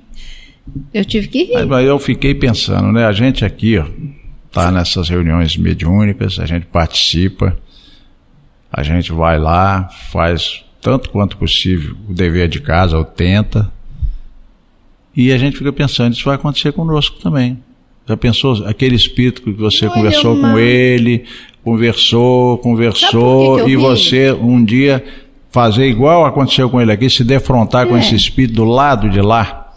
eu 0.92 1.04
tive 1.04 1.28
que 1.28 1.44
rir. 1.44 1.72
Aí 1.72 1.86
eu 1.86 1.98
fiquei 1.98 2.34
pensando, 2.34 2.92
né? 2.92 3.06
A 3.06 3.12
gente 3.12 3.44
aqui, 3.44 3.78
ó, 3.78 3.86
tá 4.52 4.70
nessas 4.70 5.08
reuniões 5.08 5.56
mediúnicas, 5.56 6.38
a 6.38 6.46
gente 6.46 6.66
participa, 6.66 7.56
a 8.70 8.82
gente 8.82 9.10
vai 9.10 9.38
lá, 9.38 9.88
faz 10.12 10.64
tanto 10.82 11.10
quanto 11.10 11.36
possível 11.38 11.96
o 12.08 12.12
dever 12.12 12.48
de 12.48 12.60
casa, 12.60 12.96
ou 12.96 13.04
tenta, 13.04 13.72
e 15.16 15.32
a 15.32 15.38
gente 15.38 15.56
fica 15.56 15.72
pensando, 15.72 16.12
isso 16.12 16.24
vai 16.24 16.36
acontecer 16.36 16.72
conosco 16.72 17.18
também. 17.20 17.58
Já 18.06 18.16
pensou 18.16 18.64
aquele 18.66 18.94
espírito 18.94 19.42
que 19.42 19.50
você 19.50 19.86
Olha, 19.86 19.94
conversou 19.94 20.34
uma- 20.36 20.52
com 20.52 20.58
ele, 20.58 21.24
conversou, 21.68 22.58
conversou, 22.58 23.60
e 23.68 23.70
ri? 23.70 23.76
você 23.76 24.32
um 24.32 24.64
dia 24.64 25.04
fazer 25.50 25.86
igual 25.88 26.24
aconteceu 26.24 26.68
com 26.70 26.80
ele 26.80 26.92
aqui, 26.92 27.08
se 27.10 27.24
defrontar 27.24 27.86
com 27.86 27.96
É. 27.96 28.00
esse 28.00 28.14
espírito 28.14 28.54
do 28.56 28.64
lado 28.64 29.08
de 29.10 29.20
lá? 29.20 29.72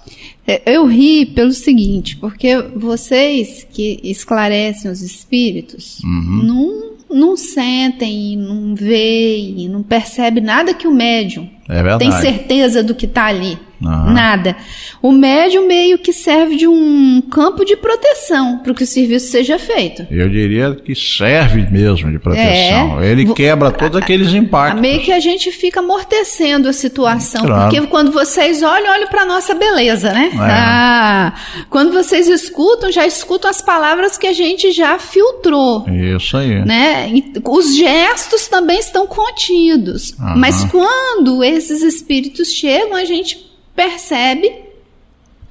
É, 0.47 0.61
Eu 0.73 0.85
ri 0.87 1.25
pelo 1.25 1.51
seguinte, 1.51 2.17
porque 2.17 2.57
vocês 2.75 3.65
que 3.71 3.99
esclarecem 4.03 4.89
os 4.89 5.01
espíritos 5.01 5.99
Uhum. 6.03 6.43
não, 6.43 7.17
não 7.27 7.37
sentem, 7.37 8.35
não 8.37 8.73
veem, 8.73 9.69
não 9.69 9.83
percebem 9.83 10.43
nada 10.43 10.73
que 10.73 10.87
o 10.87 10.93
médium 10.93 11.47
É 11.71 11.81
verdade. 11.81 11.99
tem 11.99 12.11
certeza 12.19 12.83
do 12.83 12.93
que 12.93 13.05
está 13.05 13.25
ali. 13.25 13.57
Aham. 13.83 14.13
Nada. 14.13 14.55
O 15.01 15.11
médium 15.11 15.65
meio 15.65 15.97
que 15.97 16.13
serve 16.13 16.55
de 16.55 16.67
um 16.67 17.19
campo 17.31 17.65
de 17.65 17.75
proteção 17.75 18.59
para 18.59 18.75
que 18.75 18.83
o 18.83 18.85
serviço 18.85 19.31
seja 19.31 19.57
feito. 19.57 20.05
Eu 20.11 20.29
diria 20.29 20.75
que 20.75 20.93
serve 20.93 21.67
mesmo 21.71 22.11
de 22.11 22.19
proteção. 22.19 23.01
É. 23.01 23.09
Ele 23.09 23.33
quebra 23.33 23.71
todos 23.71 23.97
aqueles 23.97 24.31
A 24.31 24.37
impactos. 24.37 24.79
meio 24.79 25.01
que 25.01 25.11
a 25.11 25.19
gente 25.19 25.51
fica 25.51 25.79
amortecendo 25.79 26.69
a 26.69 26.73
situação. 26.73 27.43
Claro. 27.43 27.71
Porque 27.71 27.87
quando 27.87 28.11
vocês 28.11 28.61
olham, 28.61 28.91
olham 28.91 29.07
para 29.07 29.25
nossa 29.25 29.55
beleza, 29.55 30.13
né? 30.13 30.29
É. 30.31 30.37
Ah, 30.37 31.33
quando 31.67 31.91
vocês 31.91 32.27
escutam, 32.27 32.91
já 32.91 33.07
escutam 33.07 33.49
as 33.49 33.61
palavras 33.63 34.15
que 34.15 34.27
a 34.27 34.33
gente 34.33 34.71
já 34.71 34.99
filtrou. 34.99 35.87
Isso 35.89 36.37
aí. 36.37 36.63
Né? 36.63 37.11
Os 37.49 37.75
gestos 37.75 38.47
também 38.47 38.77
estão 38.77 39.07
contidos. 39.07 40.13
Aham. 40.19 40.35
Mas 40.37 40.63
quando 40.65 41.43
esses 41.63 41.81
espíritos 41.83 42.51
chegam, 42.51 42.95
a 42.95 43.05
gente 43.05 43.51
percebe 43.75 44.53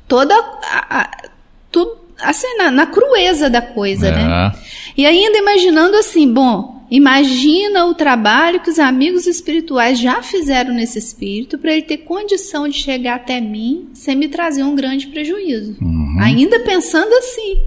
toda 0.09 0.35
a, 0.35 1.01
a- 1.01 1.23
tudo 1.71 1.99
assim 2.21 2.57
na, 2.59 2.71
na 2.71 2.87
crueza 2.87 3.49
da 3.49 3.63
coisa, 3.63 4.09
É. 4.09 4.13
né? 4.13 4.53
E 4.97 5.07
ainda 5.07 5.39
imaginando 5.39 5.97
assim, 5.97 6.31
bom, 6.31 6.85
imagina 6.91 7.87
o 7.87 7.95
trabalho 7.95 8.61
que 8.61 8.69
os 8.69 8.79
amigos 8.79 9.27
espirituais 9.27 9.99
já 9.99 10.21
fizeram 10.23 10.75
nesse 10.75 10.99
espírito 10.99 11.57
para 11.57 11.73
ele 11.73 11.83
ter 11.83 11.99
condição 11.99 12.69
de 12.69 12.77
chegar 12.77 13.15
até 13.17 13.41
mim 13.41 13.89
sem 13.95 14.17
me 14.17 14.29
trazer 14.29 14.63
um 14.65 14.75
grande 14.75 15.07
prejuízo. 15.07 15.77
Ainda 16.21 16.61
pensando 16.61 17.13
assim. 17.15 17.61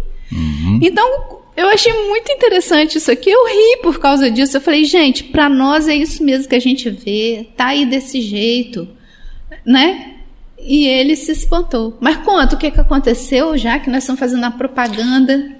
Então, 0.81 1.41
eu 1.55 1.67
achei 1.69 1.93
muito 2.07 2.31
interessante 2.31 2.97
isso 2.97 3.11
aqui. 3.11 3.29
Eu 3.29 3.45
ri 3.45 3.81
por 3.81 3.99
causa 3.99 4.29
disso. 4.29 4.57
Eu 4.57 4.61
falei, 4.61 4.85
gente, 4.85 5.23
para 5.25 5.47
nós 5.47 5.87
é 5.87 5.95
isso 5.95 6.23
mesmo 6.23 6.49
que 6.49 6.55
a 6.55 6.59
gente 6.59 6.89
vê, 6.89 7.47
tá 7.55 7.67
aí 7.67 7.85
desse 7.85 8.21
jeito, 8.21 8.87
né? 9.65 10.15
E 10.59 10.87
ele 10.87 11.15
se 11.15 11.31
espantou. 11.31 11.97
Mas 12.01 12.17
conta 12.17 12.55
o 12.55 12.57
que, 12.57 12.71
que 12.71 12.79
aconteceu, 12.79 13.57
já 13.57 13.79
que 13.79 13.89
nós 13.89 14.03
estamos 14.03 14.19
fazendo 14.19 14.43
a 14.45 14.51
propaganda. 14.51 15.51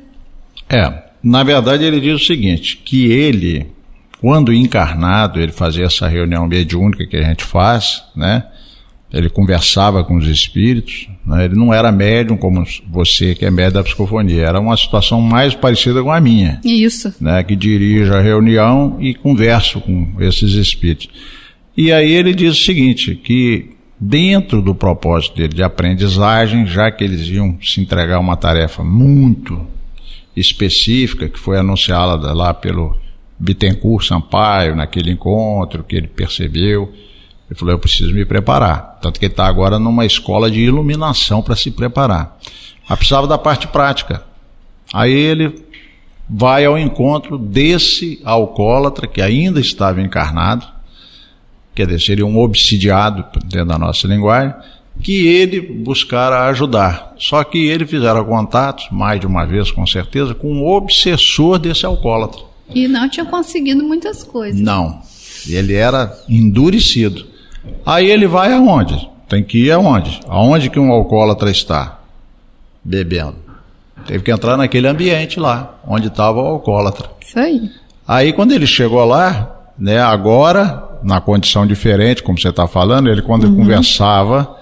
É, 0.69 1.03
na 1.21 1.43
verdade 1.43 1.83
ele 1.83 2.00
diz 2.00 2.21
o 2.21 2.25
seguinte, 2.25 2.77
que 2.77 3.12
ele, 3.12 3.67
quando 4.19 4.53
encarnado, 4.53 5.39
ele 5.39 5.51
fazia 5.51 5.85
essa 5.85 6.07
reunião 6.07 6.47
mediúnica 6.47 7.05
que 7.05 7.17
a 7.17 7.23
gente 7.23 7.43
faz, 7.43 8.03
né? 8.15 8.45
Ele 9.13 9.29
conversava 9.29 10.03
com 10.03 10.17
os 10.17 10.27
espíritos, 10.27 11.08
né? 11.24 11.46
ele 11.46 11.55
não 11.55 11.72
era 11.72 11.91
médium 11.91 12.36
como 12.36 12.65
você 12.89 13.36
que 13.36 13.46
é 13.46 13.51
médium 13.51 13.74
da 13.74 13.84
psicofonia, 13.84 14.48
era 14.48 14.60
uma 14.60 14.75
situação 14.75 15.22
mais 15.22 15.53
parecida 15.53 16.01
com 16.01 16.12
a 16.12 16.20
minha. 16.20 16.60
Isso. 16.65 17.13
né, 17.22 17.43
que 17.43 17.55
dirige 17.55 18.12
a 18.12 18.20
reunião 18.20 18.98
e 19.00 19.13
converso 19.13 19.79
com 19.79 20.15
esses 20.20 20.53
espíritos. 20.53 21.10
E 21.77 21.91
aí 21.91 22.12
ele 22.12 22.34
diz 22.34 22.58
o 22.58 22.63
seguinte, 22.63 23.15
que 23.15 23.70
dentro 24.00 24.62
do 24.62 24.75
propósito 24.75 25.38
dele 25.38 25.53
de 25.53 25.63
aprendizagem, 25.63 26.65
já 26.65 26.91
que 26.91 27.03
eles 27.03 27.27
iam 27.27 27.58
se 27.62 27.79
entregar 27.79 28.20
uma 28.20 28.36
tarefa 28.36 28.84
muito 28.84 29.65
específica, 30.36 31.29
que 31.29 31.39
foi 31.39 31.58
anunciada 31.58 32.34
lá 32.34 32.53
pelo 32.53 32.98
Bittencourt 33.39 34.08
Sampaio, 34.08 34.75
naquele 34.75 35.12
encontro 35.12 35.84
que 35.84 35.96
ele 35.96 36.08
percebeu, 36.08 36.91
ele 37.50 37.59
falou, 37.59 37.73
eu 37.73 37.79
preciso 37.79 38.13
me 38.13 38.25
preparar. 38.25 39.00
Tanto 39.01 39.19
que 39.19 39.25
ele 39.25 39.33
está 39.33 39.45
agora 39.45 39.77
numa 39.77 40.05
escola 40.05 40.50
de 40.50 40.59
iluminação 40.59 41.41
para 41.41 41.55
se 41.55 41.71
preparar. 41.71 42.38
Mas 42.89 42.97
precisava 42.97 43.27
da 43.27 43.38
parte 43.38 43.67
prática. 43.67 44.23
Aí 44.93 45.12
ele 45.12 45.63
vai 46.29 46.65
ao 46.65 46.77
encontro 46.77 47.38
desse 47.38 48.21
alcoólatra 48.23 49.07
que 49.07 49.21
ainda 49.21 49.59
estava 49.59 50.01
encarnado, 50.01 50.65
quer 51.75 51.85
dizer, 51.85 52.00
seria 52.00 52.25
um 52.25 52.39
obsidiado 52.39 53.25
dentro 53.45 53.67
da 53.67 53.77
nossa 53.77 54.07
linguagem, 54.07 54.53
que 55.01 55.27
ele 55.27 55.59
buscara 55.59 56.47
ajudar. 56.50 57.13
Só 57.17 57.43
que 57.43 57.57
ele 57.65 57.85
fizera 57.85 58.23
contatos, 58.23 58.88
mais 58.91 59.19
de 59.19 59.27
uma 59.27 59.45
vez 59.45 59.71
com 59.71 59.85
certeza, 59.85 60.33
com 60.33 60.62
o 60.62 60.75
obsessor 60.75 61.59
desse 61.59 61.85
alcoólatra. 61.85 62.41
E 62.73 62.88
não 62.88 63.09
tinha 63.09 63.25
conseguido 63.25 63.83
muitas 63.83 64.23
coisas. 64.23 64.59
Não, 64.59 65.01
ele 65.47 65.73
era 65.73 66.15
endurecido. 66.29 67.32
Aí 67.86 68.10
ele 68.10 68.27
vai 68.27 68.51
aonde? 68.53 69.10
Tem 69.27 69.43
que 69.43 69.65
ir 69.65 69.72
aonde? 69.72 70.20
Aonde 70.27 70.70
que 70.70 70.79
um 70.79 70.91
alcoólatra 70.91 71.50
está? 71.50 72.00
Bebendo. 72.84 73.36
Teve 74.05 74.24
que 74.24 74.32
entrar 74.32 74.58
naquele 74.58 74.88
ambiente 74.88 75.39
lá, 75.39 75.75
onde 75.88 76.08
estava 76.08 76.41
o 76.41 76.46
alcoólatra. 76.46 77.10
Isso 77.25 77.39
aí. 77.39 77.70
Aí 78.08 78.34
quando 78.34 78.51
ele 78.51 78.67
chegou 78.67 79.03
lá, 79.05 79.55
né, 79.79 80.00
agora, 80.00 80.84
na 81.03 81.22
condição 81.22 81.65
diferente, 81.65 82.22
como 82.22 82.38
você 82.39 82.50
está 82.50 82.67
falando, 82.67 83.10
ele 83.10 83.22
quando 83.22 83.46
ele 83.48 83.55
conversava, 83.55 84.58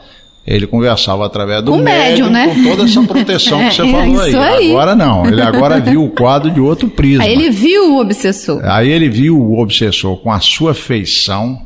ele 0.45 0.67
conversava 0.67 1.25
através 1.25 1.63
do 1.63 1.71
Uhum. 1.71 1.77
Com 1.79 1.83
médium, 1.83 2.29
né? 2.29 2.47
com 2.53 2.63
toda 2.63 2.83
essa 2.83 3.01
proteção 3.03 3.59
que 3.67 3.73
você 3.75 3.81
É, 3.87 3.91
falou 3.91 4.21
aí. 4.21 4.35
aí. 4.35 4.71
Agora 4.71 4.95
não, 4.95 5.25
ele 5.25 5.41
agora 5.41 5.79
viu 5.79 6.03
o 6.05 6.09
quadro 6.11 6.51
de 6.51 6.59
outro 6.61 6.87
prisma. 6.87 7.23
Aí 7.23 7.31
ele 7.33 7.49
viu 7.49 7.95
o 7.95 7.99
obsessor. 7.99 8.61
Aí 8.63 8.89
ele 8.89 9.09
viu 9.09 9.39
o 9.39 9.59
obsessor 9.59 10.17
com 10.17 10.31
a 10.31 10.39
sua 10.39 10.75
feição, 10.75 11.59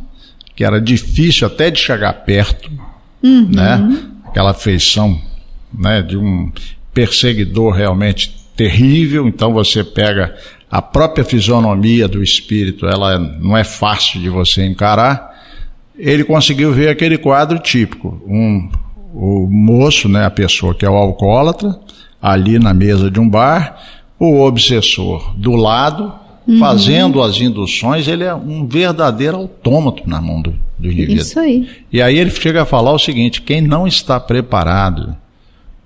que 0.55 0.63
era 0.63 0.79
difícil 0.79 1.47
até 1.47 1.69
de 1.69 1.79
chegar 1.79 2.13
perto, 2.13 2.71
né? 3.21 4.07
Aquela 4.25 4.53
feição, 4.53 5.19
né, 5.73 6.01
de 6.01 6.17
um 6.17 6.51
perseguidor 6.93 7.73
realmente 7.73 8.35
terrível. 8.55 9.27
Então 9.27 9.53
você 9.53 9.83
pega 9.83 10.35
a 10.71 10.81
própria 10.81 11.23
fisionomia 11.23 12.07
do 12.07 12.23
espírito, 12.23 12.85
ela 12.85 13.19
não 13.19 13.55
é 13.55 13.63
fácil 13.63 14.21
de 14.21 14.29
você 14.29 14.65
encarar. 14.65 15.33
Ele 15.97 16.23
conseguiu 16.23 16.73
ver 16.73 16.89
aquele 16.89 17.17
quadro 17.17 17.59
típico, 17.59 18.21
um 18.27 18.69
o 19.15 19.47
moço, 19.49 20.09
né, 20.09 20.25
a 20.25 20.29
pessoa 20.29 20.75
que 20.75 20.85
é 20.85 20.89
o 20.89 20.95
alcoólatra, 20.95 21.79
ali 22.21 22.59
na 22.59 22.73
mesa 22.73 23.09
de 23.09 23.17
um 23.17 23.29
bar, 23.29 23.81
o 24.19 24.41
obsessor 24.41 25.33
do 25.37 25.55
lado, 25.55 26.13
fazendo 26.59 27.21
as 27.23 27.39
induções, 27.41 28.07
ele 28.07 28.23
é 28.23 28.33
um 28.35 28.67
verdadeiro 28.67 29.37
autômato 29.37 30.03
na 30.07 30.21
mão 30.21 30.41
do, 30.41 30.53
do 30.77 30.87
indivíduo. 30.91 31.17
Isso 31.21 31.39
aí. 31.39 31.67
E 31.91 32.01
aí 32.01 32.17
ele 32.17 32.29
chega 32.29 32.61
a 32.61 32.65
falar 32.65 32.91
o 32.93 32.99
seguinte: 32.99 33.41
quem 33.41 33.61
não 33.61 33.87
está 33.87 34.19
preparado 34.19 35.15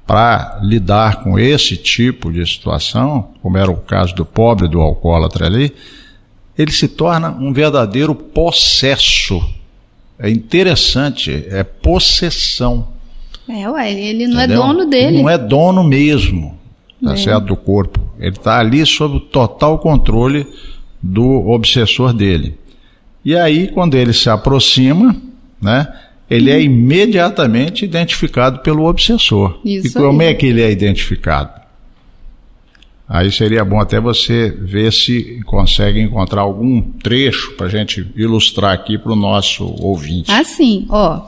para 0.06 0.60
lidar 0.63 1.24
com 1.24 1.38
esse 1.38 1.78
tipo 1.78 2.32
de 2.32 2.46
situação, 2.46 3.30
como 3.42 3.58
era 3.58 3.70
o 3.72 3.78
caso 3.78 4.13
do 4.16 4.25
pobre 4.25 4.68
do 4.68 4.82
alcoólatra 4.82 5.46
ali, 5.46 5.72
ele 6.58 6.72
se 6.72 6.88
torna 6.88 7.30
um 7.32 7.54
verdadeiro 7.54 8.13
possesso. 8.16 9.42
É 10.18 10.30
interessante, 10.30 11.46
é 11.50 11.63
possessão. 11.63 12.88
É, 13.48 13.70
ué, 13.70 13.92
ele- 13.92 14.01
ele 14.01 14.28
não 14.28 14.38
entendeu? 14.44 14.62
é 14.62 14.68
dono 14.68 14.86
dele. 14.86 15.22
Não 15.22 15.30
é 15.30 15.38
dono 15.38 15.84
mesmo, 15.84 16.59
tá 17.03 17.13
É. 17.13 17.18
certo, 17.18 17.46
do 17.46 17.56
corpo. 17.56 18.00
Ele 18.20 18.29
está 18.36 18.60
ali 18.60 18.86
sob 18.86 19.18
o 19.18 19.20
total 19.20 19.79
controle 19.79 20.46
do 21.01 21.48
obsessor 21.50 22.13
dele. 22.13 22.58
E 23.24 23.36
aí, 23.36 23.68
quando 23.70 23.96
ele 23.96 24.13
se 24.13 24.29
aproxima, 24.29 25.15
né, 25.62 25.88
ele 26.29 26.50
Uhum. 26.51 26.58
é 26.58 26.62
imediatamente 26.62 27.86
identificado 27.86 28.60
pelo 28.60 28.86
obsessor. 28.86 29.60
Isso 29.63 29.88
e 29.88 30.01
como 30.01 30.22
aí. 30.22 30.27
é 30.27 30.34
que 30.34 30.46
ele 30.46 30.62
é 30.62 30.72
identificado? 30.72 31.60
Aí 33.08 33.32
seria 33.32 33.65
bom 33.65 33.79
até 33.79 34.00
você 34.00 34.51
ver 34.62 34.94
se 34.94 35.41
consegue 35.46 36.00
encontrar 36.00 36.41
algum 36.41 36.79
trecho 36.79 37.53
para 37.56 37.65
a 37.65 37.70
gente 37.70 38.06
ilustrar 38.15 38.72
aqui 38.72 39.00
para 39.00 39.12
o 39.12 39.15
nosso 39.15 39.65
ouvinte. 39.82 40.32
Assim, 40.32 40.86
ó. 40.89 41.25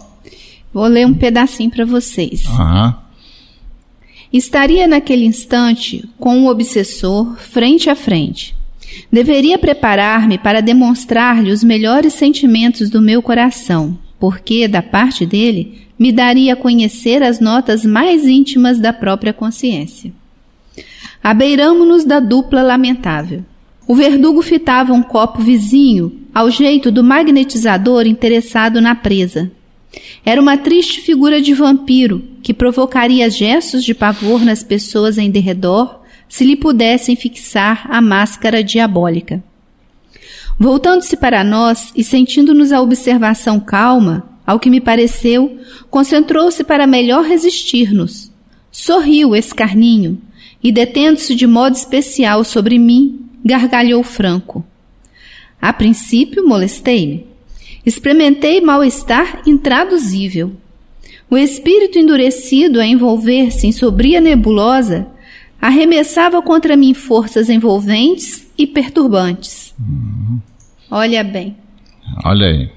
Vou 0.71 0.85
ler 0.85 1.07
um 1.07 1.13
pedacinho 1.13 1.71
para 1.71 1.83
vocês. 1.83 2.45
Aham. 2.45 2.95
Estaria 4.31 4.87
naquele 4.87 5.25
instante 5.25 6.07
com 6.17 6.43
o 6.43 6.47
obsessor 6.47 7.35
frente 7.37 7.89
a 7.89 7.95
frente. 7.95 8.55
Deveria 9.11 9.57
preparar-me 9.57 10.37
para 10.37 10.61
demonstrar-lhe 10.61 11.51
os 11.51 11.63
melhores 11.63 12.13
sentimentos 12.13 12.89
do 12.89 13.01
meu 13.01 13.21
coração, 13.21 13.97
porque, 14.19 14.67
da 14.67 14.81
parte 14.81 15.25
dele, 15.25 15.81
me 15.99 16.11
daria 16.11 16.53
a 16.53 16.55
conhecer 16.55 17.21
as 17.21 17.39
notas 17.39 17.85
mais 17.85 18.25
íntimas 18.25 18.79
da 18.79 18.93
própria 18.93 19.33
consciência. 19.33 20.13
Abeiramo-nos 21.23 22.03
da 22.03 22.19
dupla 22.19 22.61
lamentável. 22.63 23.43
O 23.87 23.93
verdugo 23.93 24.41
fitava 24.41 24.93
um 24.93 25.03
copo 25.03 25.41
vizinho, 25.41 26.21
ao 26.33 26.49
jeito 26.49 26.89
do 26.89 27.03
magnetizador 27.03 28.07
interessado 28.07 28.79
na 28.79 28.95
presa. 28.95 29.51
Era 30.25 30.41
uma 30.41 30.57
triste 30.57 31.01
figura 31.01 31.41
de 31.41 31.53
vampiro 31.53 32.23
que 32.43 32.53
provocaria 32.53 33.29
gestos 33.29 33.83
de 33.83 33.93
pavor 33.93 34.43
nas 34.43 34.63
pessoas 34.63 35.17
em 35.17 35.31
derredor 35.31 36.01
se 36.29 36.45
lhe 36.45 36.55
pudessem 36.55 37.15
fixar 37.15 37.85
a 37.89 38.01
máscara 38.01 38.63
diabólica. 38.63 39.43
Voltando-se 40.57 41.17
para 41.17 41.43
nós 41.43 41.91
e 41.95 42.03
sentindo-nos 42.03 42.71
a 42.71 42.81
observação 42.81 43.59
calma, 43.59 44.29
ao 44.45 44.59
que 44.59 44.69
me 44.69 44.79
pareceu, 44.79 45.59
concentrou-se 45.89 46.63
para 46.63 46.85
melhor 46.85 47.25
resistir-nos. 47.25 48.31
Sorriu 48.71 49.35
escarninho 49.35 50.21
e, 50.63 50.71
detendo-se 50.71 51.35
de 51.35 51.47
modo 51.47 51.75
especial 51.75 52.43
sobre 52.43 52.77
mim, 52.77 53.25
gargalhou 53.43 54.03
franco. 54.03 54.63
A 55.61 55.73
princípio, 55.73 56.47
molestei-me. 56.47 57.30
Experimentei 57.85 58.61
mal-estar 58.61 59.41
intraduzível. 59.45 60.53
O 61.29 61.37
espírito 61.37 61.97
endurecido 61.97 62.79
a 62.79 62.85
envolver-se 62.85 63.65
em 63.65 63.71
sobria 63.71 64.19
nebulosa 64.19 65.07
arremessava 65.61 66.41
contra 66.41 66.75
mim 66.75 66.93
forças 66.93 67.49
envolventes 67.49 68.47
e 68.57 68.65
perturbantes. 68.65 69.73
Uhum. 69.79 70.39
Olha 70.89 71.23
bem. 71.23 71.55
Olha 72.25 72.47
aí. 72.47 72.69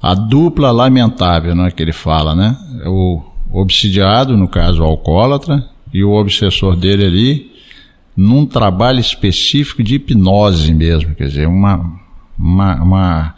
A 0.00 0.14
dupla 0.14 0.70
lamentável, 0.70 1.54
não 1.54 1.66
é 1.66 1.70
que 1.70 1.82
ele 1.82 1.92
fala, 1.92 2.34
né? 2.34 2.56
O 2.86 3.20
obsidiado, 3.52 4.36
no 4.36 4.46
caso 4.46 4.82
o 4.82 4.84
alcoólatra, 4.84 5.68
e 5.92 6.04
o 6.04 6.12
obsessor 6.12 6.76
dele 6.76 7.06
ali, 7.06 7.52
num 8.16 8.46
trabalho 8.46 9.00
específico 9.00 9.82
de 9.82 9.96
hipnose 9.96 10.72
mesmo, 10.72 11.14
quer 11.14 11.28
dizer, 11.28 11.48
uma, 11.48 12.00
uma, 12.38 12.82
uma 12.82 13.34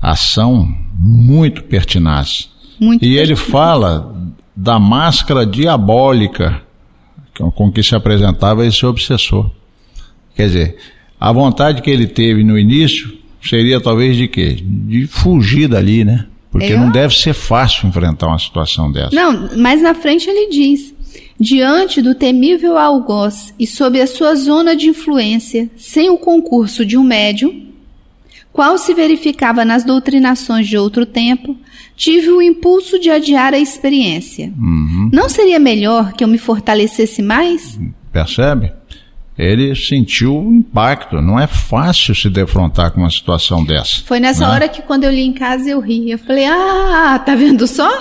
ação 0.00 0.72
muito 0.94 1.62
pertinaz. 1.64 2.50
Muito 2.78 3.04
e 3.04 3.16
ele 3.16 3.36
fala 3.36 4.14
da 4.56 4.78
máscara 4.78 5.44
diabólica 5.44 6.62
com 7.54 7.72
que 7.72 7.82
se 7.82 7.94
apresentava 7.94 8.66
esse 8.66 8.84
obsessor. 8.84 9.50
Quer 10.34 10.46
dizer, 10.46 10.76
a 11.18 11.32
vontade 11.32 11.82
que 11.82 11.90
ele 11.90 12.06
teve 12.06 12.44
no 12.44 12.58
início 12.58 13.18
seria 13.42 13.80
talvez 13.80 14.16
de 14.16 14.28
quê? 14.28 14.58
De 14.62 15.06
fugir 15.06 15.68
dali, 15.68 16.04
né? 16.04 16.26
Porque 16.50 16.76
não 16.76 16.90
deve 16.90 17.14
ser 17.14 17.32
fácil 17.32 17.88
enfrentar 17.88 18.26
uma 18.26 18.38
situação 18.38 18.90
dessa. 18.90 19.14
Não, 19.14 19.50
mas 19.56 19.80
na 19.80 19.94
frente 19.94 20.28
ele 20.28 20.50
diz: 20.50 20.92
diante 21.38 22.02
do 22.02 22.14
temível 22.14 22.76
algoz 22.76 23.54
e 23.58 23.66
sob 23.66 24.00
a 24.00 24.06
sua 24.06 24.34
zona 24.34 24.74
de 24.74 24.88
influência, 24.88 25.70
sem 25.76 26.10
o 26.10 26.18
concurso 26.18 26.84
de 26.84 26.98
um 26.98 27.04
médium, 27.04 27.69
qual 28.52 28.76
se 28.78 28.92
verificava 28.94 29.64
nas 29.64 29.84
doutrinações 29.84 30.66
de 30.66 30.76
outro 30.76 31.06
tempo, 31.06 31.56
tive 31.96 32.30
o 32.30 32.42
impulso 32.42 32.98
de 32.98 33.10
adiar 33.10 33.54
a 33.54 33.58
experiência. 33.58 34.52
Uhum. 34.58 35.10
Não 35.12 35.28
seria 35.28 35.58
melhor 35.58 36.12
que 36.12 36.24
eu 36.24 36.28
me 36.28 36.38
fortalecesse 36.38 37.22
mais? 37.22 37.78
Percebe? 38.12 38.72
Ele 39.38 39.74
sentiu 39.74 40.36
o 40.36 40.52
impacto. 40.52 41.22
Não 41.22 41.40
é 41.40 41.46
fácil 41.46 42.14
se 42.14 42.28
defrontar 42.28 42.90
com 42.90 43.00
uma 43.00 43.10
situação 43.10 43.64
dessa. 43.64 44.02
Foi 44.04 44.20
nessa 44.20 44.46
né? 44.46 44.52
hora 44.52 44.68
que 44.68 44.82
quando 44.82 45.04
eu 45.04 45.10
li 45.10 45.22
em 45.22 45.32
casa 45.32 45.70
eu 45.70 45.80
ri. 45.80 46.10
Eu 46.10 46.18
falei, 46.18 46.44
ah, 46.44 47.18
tá 47.24 47.34
vendo 47.34 47.66
só? 47.66 47.90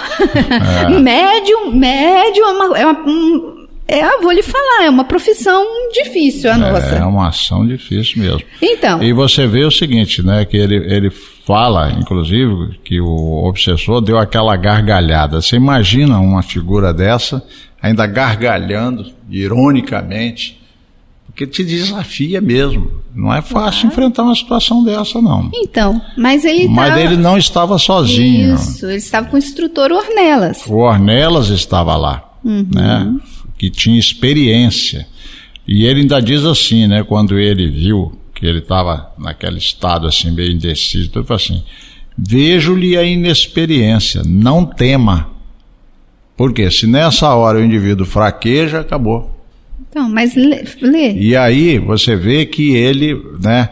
É. 0.60 0.90
médium, 1.00 1.72
médium 1.72 2.46
é 2.46 2.52
uma, 2.52 2.78
é 2.80 2.86
uma 2.86 3.00
um, 3.08 3.59
é, 3.90 4.22
vou 4.22 4.32
lhe 4.32 4.44
falar, 4.44 4.84
é 4.86 4.90
uma 4.90 5.04
profissão 5.04 5.64
difícil 5.92 6.52
a 6.52 6.58
nossa. 6.58 6.96
É 6.96 7.04
uma 7.06 7.28
ação 7.30 7.66
difícil 7.66 8.22
mesmo. 8.22 8.42
Então, 8.62 9.02
E 9.04 9.12
você 9.14 9.48
vê 9.48 9.66
o 9.66 9.72
seguinte, 9.72 10.22
né? 10.24 10.46
Que 10.46 10.58
ele, 10.58 10.76
ele 10.76 11.10
fala, 11.10 11.92
inclusive, 11.94 12.78
que 12.84 13.02
o 13.02 13.44
obsessor 13.48 14.02
deu 14.02 14.18
aquela 14.18 14.56
gargalhada. 14.56 15.42
Você 15.42 15.56
imagina 15.56 16.20
uma 16.20 16.44
figura 16.44 16.94
dessa 16.94 17.44
ainda 17.82 18.06
gargalhando, 18.06 19.06
ironicamente, 19.30 20.60
porque 21.26 21.46
te 21.48 21.64
desafia 21.64 22.42
mesmo. 22.42 22.92
Não 23.16 23.34
é 23.34 23.42
fácil 23.42 23.88
enfrentar 23.88 24.24
uma 24.24 24.36
situação 24.36 24.84
dessa, 24.84 25.22
não. 25.22 25.50
então, 25.54 26.02
mas 26.18 26.44
ele 26.46 26.68
Mas 26.68 26.90
tava- 26.90 27.02
ele 27.02 27.18
não 27.18 27.38
estava 27.38 27.78
sozinho. 27.78 28.56
Isso, 28.56 28.86
ele 28.86 28.96
estava 28.98 29.28
com 29.28 29.36
o 29.36 29.40
instrutor 29.40 29.92
Ornelas. 29.92 30.66
O 30.68 30.76
Ornelas 30.78 31.50
estava 31.50 31.96
lá, 31.96 32.24
né? 32.44 33.14
Que 33.60 33.70
tinha 33.70 34.00
experiência. 34.00 35.06
E 35.68 35.86
ele 35.86 36.02
ainda 36.02 36.20
diz 36.20 36.44
assim, 36.44 36.88
né? 36.88 37.04
Quando 37.04 37.38
ele 37.38 37.70
viu 37.70 38.18
que 38.34 38.44
ele 38.44 38.58
estava 38.58 39.14
naquele 39.20 39.60
estado 39.60 40.08
assim 40.08 40.32
meio 40.32 40.52
indeciso, 40.52 41.12
ele 41.14 41.24
falou 41.24 41.36
assim: 41.36 41.64
Vejo-lhe 42.18 42.98
a 42.98 43.04
inexperiência, 43.04 44.24
não 44.26 44.66
tema. 44.66 45.30
Porque 46.36 46.72
se 46.72 46.88
nessa 46.88 47.36
hora 47.36 47.60
o 47.60 47.64
indivíduo 47.64 48.06
fraqueja, 48.06 48.80
acabou. 48.80 49.30
Então, 49.90 50.10
mas 50.10 50.34
lê, 50.36 50.64
lê. 50.82 51.14
E 51.14 51.36
aí 51.36 51.78
você 51.78 52.16
vê 52.16 52.48
que 52.48 52.76
ele, 52.76 53.22
né? 53.44 53.70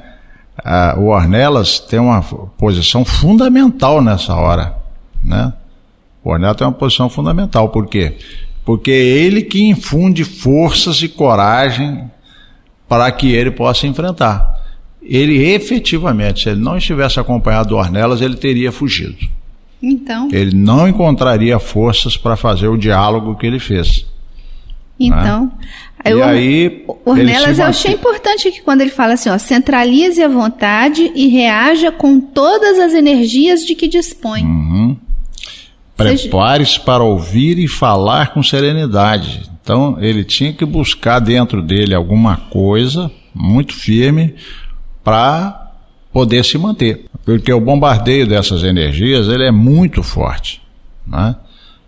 ah, 0.63 0.95
o 0.97 1.07
Ornelas 1.07 1.79
tem 1.79 1.99
uma 1.99 2.21
posição 2.21 3.05
fundamental 3.05 4.01
nessa 4.01 4.35
hora, 4.35 4.75
né? 5.23 5.53
O 6.23 6.31
Ornelas 6.31 6.57
tem 6.57 6.67
uma 6.67 6.73
posição 6.73 7.09
fundamental, 7.09 7.69
por 7.69 7.87
quê? 7.87 8.17
Porque 8.17 8.46
é 8.91 8.95
ele 8.95 9.41
que 9.43 9.63
infunde 9.63 10.23
forças 10.23 11.01
e 11.01 11.07
coragem 11.07 12.03
para 12.87 13.09
que 13.11 13.31
ele 13.31 13.51
possa 13.51 13.87
enfrentar. 13.87 14.55
Ele 15.01 15.41
efetivamente, 15.53 16.43
se 16.43 16.49
ele 16.49 16.59
não 16.59 16.77
estivesse 16.77 17.19
acompanhado 17.19 17.69
do 17.69 17.75
Ornelas, 17.77 18.19
ele 18.21 18.35
teria 18.35 18.71
fugido. 18.71 19.15
Então, 19.81 20.27
Ele 20.31 20.55
não 20.55 20.87
encontraria 20.87 21.59
forças 21.59 22.17
para 22.17 22.35
fazer 22.35 22.67
o 22.67 22.75
diálogo 22.77 23.35
que 23.35 23.45
ele 23.45 23.59
fez. 23.59 24.05
então. 24.99 25.51
E 26.05 26.13
o- 26.13 26.23
aí, 26.23 26.83
o 26.87 26.97
Ornelas, 27.11 27.59
eu 27.59 27.65
achei 27.65 27.93
importante 27.93 28.51
que 28.51 28.61
quando 28.61 28.81
ele 28.81 28.89
fala 28.89 29.13
assim, 29.13 29.29
ó, 29.29 29.37
centralize 29.37 30.21
a 30.21 30.27
vontade 30.27 31.11
e 31.13 31.27
reaja 31.27 31.91
com 31.91 32.19
todas 32.19 32.79
as 32.79 32.93
energias 32.93 33.63
de 33.65 33.75
que 33.75 33.87
dispõe. 33.87 34.43
Uhum. 34.43 34.66
Prepare-se 35.97 36.79
para 36.79 37.03
ouvir 37.03 37.57
e 37.57 37.67
falar 37.67 38.31
com 38.31 38.43
serenidade. 38.43 39.49
Então, 39.61 39.97
ele 39.99 40.23
tinha 40.23 40.53
que 40.53 40.63
buscar 40.63 41.19
dentro 41.19 41.61
dele 41.61 41.95
alguma 41.95 42.37
coisa 42.37 43.11
muito 43.33 43.73
firme 43.73 44.35
para 45.03 45.71
poder 46.13 46.45
se 46.45 46.57
manter. 46.57 47.05
Porque 47.25 47.51
o 47.51 47.59
bombardeio 47.59 48.27
dessas 48.27 48.63
energias 48.63 49.27
ele 49.27 49.45
é 49.45 49.51
muito 49.51 50.03
forte. 50.03 50.61
Né? 51.05 51.35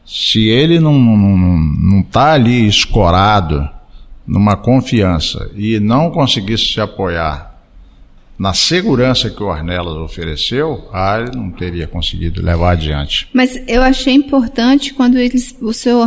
Se 0.05 0.47
ele 0.47 0.79
não 0.79 0.93
está 0.93 1.17
não, 1.17 1.37
não 1.37 2.03
tá 2.03 2.33
ali 2.33 2.67
escorado 2.67 3.69
numa 4.25 4.55
confiança 4.57 5.49
e 5.55 5.79
não 5.79 6.11
conseguisse 6.11 6.73
se 6.73 6.81
apoiar 6.81 7.48
na 8.39 8.53
segurança 8.53 9.29
que 9.29 9.43
o 9.43 9.47
Ornelas 9.47 9.97
ofereceu, 9.97 10.87
ah, 10.93 11.19
ele 11.19 11.35
não 11.35 11.51
teria 11.51 11.85
conseguido 11.85 12.41
levar 12.41 12.71
adiante. 12.71 13.27
Mas 13.33 13.61
eu 13.67 13.83
achei 13.83 14.13
importante 14.13 14.93
quando 14.93 15.17
eles, 15.17 15.53
o 15.61 15.73
seu 15.73 15.99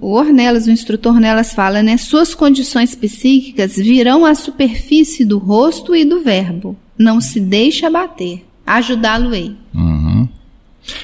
o, 0.00 0.14
Ornelas, 0.14 0.66
o 0.66 0.70
instrutor 0.70 1.12
Ornelas 1.12 1.52
fala, 1.52 1.82
né? 1.82 1.98
Suas 1.98 2.34
condições 2.34 2.94
psíquicas 2.94 3.76
virão 3.76 4.24
à 4.24 4.34
superfície 4.34 5.26
do 5.26 5.36
rosto 5.36 5.94
e 5.94 6.06
do 6.06 6.22
verbo. 6.22 6.74
Não 6.96 7.20
se 7.20 7.38
deixe 7.38 7.84
abater. 7.84 8.46
Ajudá-lo-ei. 8.66 9.54
Uhum. 9.74 10.26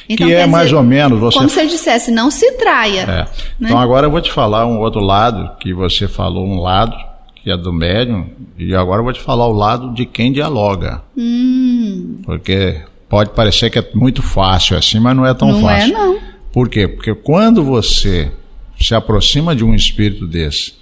Então, 0.08 0.26
que 0.26 0.32
é 0.32 0.36
quer 0.38 0.48
mais 0.48 0.68
dizer, 0.68 0.76
ou 0.76 0.82
menos 0.82 1.20
você. 1.20 1.36
Como 1.36 1.50
se 1.50 1.60
eu 1.60 1.66
dissesse, 1.66 2.10
não 2.10 2.30
se 2.30 2.52
traia. 2.52 3.02
É. 3.02 3.06
né? 3.06 3.26
Então 3.60 3.78
agora 3.78 4.06
eu 4.06 4.10
vou 4.10 4.22
te 4.22 4.32
falar 4.32 4.66
um 4.66 4.78
outro 4.78 5.02
lado, 5.02 5.58
que 5.58 5.74
você 5.74 6.08
falou 6.08 6.46
um 6.46 6.58
lado, 6.58 6.96
que 7.44 7.50
é 7.50 7.56
do 7.58 7.72
médium, 7.72 8.26
e 8.58 8.74
agora 8.74 9.00
eu 9.00 9.04
vou 9.04 9.12
te 9.12 9.20
falar 9.20 9.46
o 9.46 9.52
lado 9.52 9.92
de 9.92 10.06
quem 10.06 10.32
dialoga. 10.32 11.02
Hum, 11.16 12.16
Porque 12.24 12.80
pode 13.08 13.30
parecer 13.30 13.68
que 13.70 13.78
é 13.78 13.86
muito 13.94 14.22
fácil 14.22 14.76
assim, 14.78 14.98
mas 14.98 15.14
não 15.14 15.26
é 15.26 15.34
tão 15.34 15.52
não 15.52 15.60
fácil. 15.60 15.90
é, 15.90 15.92
não. 15.92 16.18
Por 16.50 16.68
quê? 16.70 16.88
Porque 16.88 17.14
quando 17.14 17.62
você 17.62 18.32
se 18.80 18.94
aproxima 18.94 19.54
de 19.54 19.62
um 19.62 19.74
espírito 19.74 20.26
desse, 20.26 20.72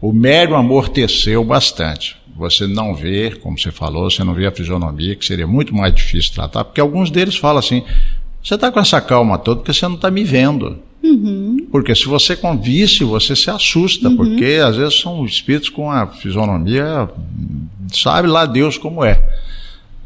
O 0.00 0.12
médium 0.12 0.56
amorteceu 0.56 1.42
bastante. 1.44 2.14
Você 2.36 2.66
não 2.66 2.94
vê, 2.94 3.30
como 3.30 3.58
você 3.58 3.70
falou, 3.72 4.10
você 4.10 4.22
não 4.22 4.34
vê 4.34 4.46
a 4.46 4.50
fisionomia, 4.52 5.16
que 5.16 5.24
seria 5.24 5.46
muito 5.46 5.74
mais 5.74 5.94
difícil 5.94 6.32
tratar, 6.34 6.62
porque 6.64 6.80
alguns 6.80 7.10
deles 7.10 7.36
falam 7.36 7.58
assim: 7.58 7.82
você 8.42 8.54
está 8.54 8.70
com 8.70 8.78
essa 8.78 9.00
calma 9.00 9.38
toda 9.38 9.60
porque 9.60 9.72
você 9.72 9.86
não 9.88 9.94
está 9.94 10.10
me 10.10 10.22
vendo. 10.22 10.78
Uhum. 11.04 11.66
Porque 11.70 11.94
se 11.94 12.06
você 12.06 12.34
convisse, 12.34 13.04
você 13.04 13.36
se 13.36 13.50
assusta, 13.50 14.08
uhum. 14.08 14.16
porque 14.16 14.58
às 14.64 14.76
vezes 14.76 14.98
são 14.98 15.22
espíritos 15.26 15.68
com 15.68 15.90
a 15.90 16.06
fisionomia, 16.06 17.10
sabe 17.92 18.26
lá 18.26 18.46
Deus 18.46 18.78
como 18.78 19.04
é. 19.04 19.22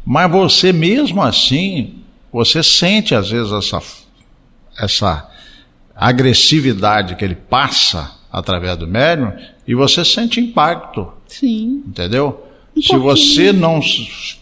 Mas 0.05 0.29
você 0.29 0.73
mesmo 0.73 1.21
assim, 1.21 1.95
você 2.33 2.61
sente 2.61 3.15
às 3.15 3.29
vezes 3.29 3.53
essa, 3.53 3.81
essa 4.77 5.29
agressividade 5.95 7.15
que 7.15 7.23
ele 7.23 7.35
passa 7.35 8.17
através 8.29 8.77
do 8.77 8.85
médium 8.85 9.31
e 9.65 9.73
você 9.73 10.03
sente 10.03 10.41
impacto. 10.41 11.07
Sim. 11.27 11.81
Entendeu? 11.87 12.45
Um 12.75 12.81
Se 12.81 12.97
você 12.97 13.53
não 13.53 13.79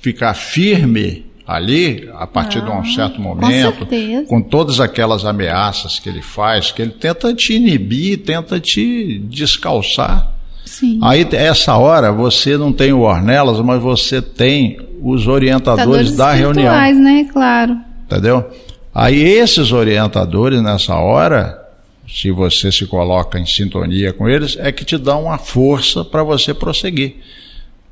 ficar 0.01 0.33
firme 0.33 1.27
ali, 1.47 2.09
a 2.13 2.27
partir 2.27 2.57
ah, 2.57 2.61
de 2.61 2.69
um 2.69 2.79
ah, 2.79 2.85
certo 2.85 3.21
momento, 3.21 3.85
com, 3.85 4.25
com, 4.25 4.41
todas 4.41 4.81
aquelas 4.81 5.23
ameaças 5.23 5.97
que 5.97 6.09
ele 6.09 6.21
faz, 6.21 6.71
que 6.71 6.81
ele 6.81 6.91
tenta 6.91 7.33
te 7.33 7.53
inibir, 7.53 8.17
tenta 8.17 8.59
te 8.59 9.17
descalçar. 9.19 10.33
Sim. 10.65 10.99
Aí, 11.01 11.25
essa 11.31 11.77
hora, 11.77 12.11
você 12.11 12.57
não 12.57 12.73
tem 12.73 12.91
o 12.91 12.99
Ornelas, 12.99 13.61
mas 13.61 13.81
você 13.81 14.21
tem 14.21 14.77
os 15.01 15.25
orientadores 15.25 16.17
da 16.17 16.33
reunião. 16.33 16.73
né? 16.97 17.25
Claro. 17.31 17.77
Entendeu? 18.05 18.45
Aí, 18.93 19.23
esses 19.23 19.71
orientadores, 19.71 20.61
nessa 20.61 20.95
hora, 20.95 21.57
se 22.05 22.29
você 22.29 22.73
se 22.73 22.85
coloca 22.85 23.39
em 23.39 23.45
sintonia 23.45 24.11
com 24.11 24.27
eles, 24.27 24.57
é 24.59 24.69
que 24.73 24.83
te 24.83 24.97
dão 24.97 25.23
uma 25.23 25.37
força 25.37 26.03
para 26.03 26.23
você 26.23 26.53
prosseguir. 26.53 27.15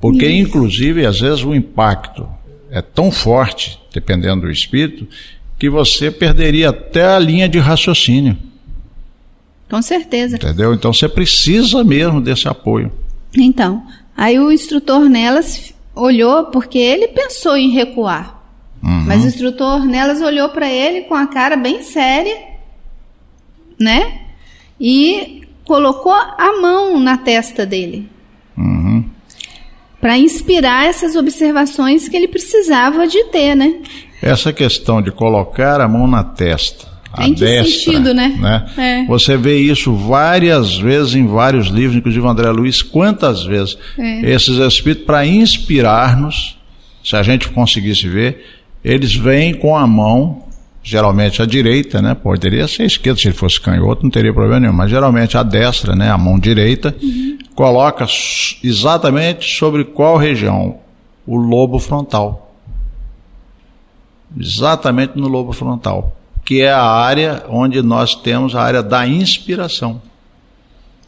Porque, 0.01 0.25
Isso. 0.25 0.49
inclusive, 0.49 1.05
às 1.05 1.21
vezes 1.21 1.41
o 1.41 1.55
impacto 1.55 2.27
é 2.75 2.81
tão 2.81 3.09
forte, 3.09 3.79
dependendo 3.93 4.41
do 4.41 4.51
espírito, 4.51 5.07
que 5.57 5.69
você 5.69 6.11
perderia 6.11 6.71
até 6.71 7.05
a 7.05 7.17
linha 7.17 7.47
de 7.47 7.57
raciocínio. 7.57 8.37
Com 9.69 9.81
certeza. 9.81 10.35
Entendeu? 10.35 10.73
Então 10.73 10.91
você 10.91 11.07
precisa 11.07 11.85
mesmo 11.85 12.19
desse 12.19 12.49
apoio. 12.49 12.91
Então, 13.33 13.87
aí 14.15 14.37
o 14.37 14.51
instrutor 14.51 15.07
nelas 15.07 15.73
olhou 15.95 16.47
porque 16.47 16.77
ele 16.77 17.07
pensou 17.07 17.55
em 17.55 17.71
recuar. 17.71 18.43
Uhum. 18.83 19.05
Mas 19.05 19.23
o 19.23 19.27
instrutor 19.27 19.85
nelas 19.85 20.19
olhou 20.21 20.49
para 20.49 20.69
ele 20.69 21.03
com 21.03 21.15
a 21.15 21.27
cara 21.27 21.55
bem 21.55 21.81
séria, 21.81 22.37
né? 23.79 24.21
E 24.77 25.43
colocou 25.63 26.13
a 26.13 26.59
mão 26.61 26.99
na 26.99 27.17
testa 27.17 27.65
dele. 27.65 28.09
Para 30.05 30.19
inspirar 30.19 30.85
essas 30.85 31.15
observações 31.15 32.07
que 32.07 32.15
ele 32.15 32.27
precisava 32.27 33.07
de 33.07 33.23
ter, 33.31 33.55
né? 33.55 33.77
Essa 34.21 34.53
questão 34.53 35.01
de 35.01 35.09
colocar 35.09 35.81
a 35.81 35.87
mão 35.87 36.05
na 36.05 36.23
testa 36.23 36.85
em 37.17 37.33
que 37.33 37.39
destra, 37.39 37.91
sentido, 37.91 38.13
né? 38.13 38.37
né? 38.39 38.65
É. 38.77 39.05
Você 39.07 39.35
vê 39.35 39.57
isso 39.57 39.95
várias 39.95 40.77
vezes 40.77 41.15
em 41.15 41.25
vários 41.25 41.69
livros, 41.69 41.97
inclusive 41.97 42.23
André 42.27 42.51
Luiz, 42.51 42.83
quantas 42.83 43.45
vezes 43.45 43.79
é. 43.97 44.29
esses 44.29 44.59
espíritos, 44.59 45.07
para 45.07 45.25
inspirar-nos, 45.25 46.55
se 47.03 47.15
a 47.15 47.23
gente 47.23 47.49
conseguisse 47.49 48.07
ver, 48.07 48.45
eles 48.83 49.15
vêm 49.15 49.55
com 49.55 49.75
a 49.75 49.87
mão, 49.87 50.44
geralmente 50.85 51.41
a 51.41 51.45
direita, 51.45 52.01
né? 52.01 52.13
Poderia 52.13 52.67
ser 52.67 52.83
a 52.83 52.85
esquerda, 52.85 53.19
se 53.19 53.27
ele 53.27 53.35
fosse 53.35 53.59
canhoto, 53.59 54.03
não 54.03 54.09
teria 54.11 54.31
problema 54.31 54.59
nenhum, 54.59 54.73
mas 54.73 54.89
geralmente 54.89 55.35
a 55.35 55.41
destra, 55.41 55.95
né? 55.95 56.11
A 56.11 56.17
mão 56.17 56.39
direita, 56.39 56.95
uhum. 57.01 57.39
coloca 57.55 58.05
exatamente 58.63 59.57
sobre 59.57 59.83
qual 59.83 60.15
região? 60.15 60.77
O 61.25 61.35
lobo 61.35 61.79
frontal. 61.79 62.55
Exatamente 64.39 65.17
no 65.17 65.27
lobo 65.27 65.51
frontal 65.51 66.15
que 66.45 66.61
é 66.61 66.71
a 66.71 66.83
área 66.83 67.43
onde 67.49 67.81
nós 67.81 68.13
temos 68.13 68.55
a 68.55 68.61
área 68.61 68.83
da 68.83 69.07
inspiração. 69.07 69.99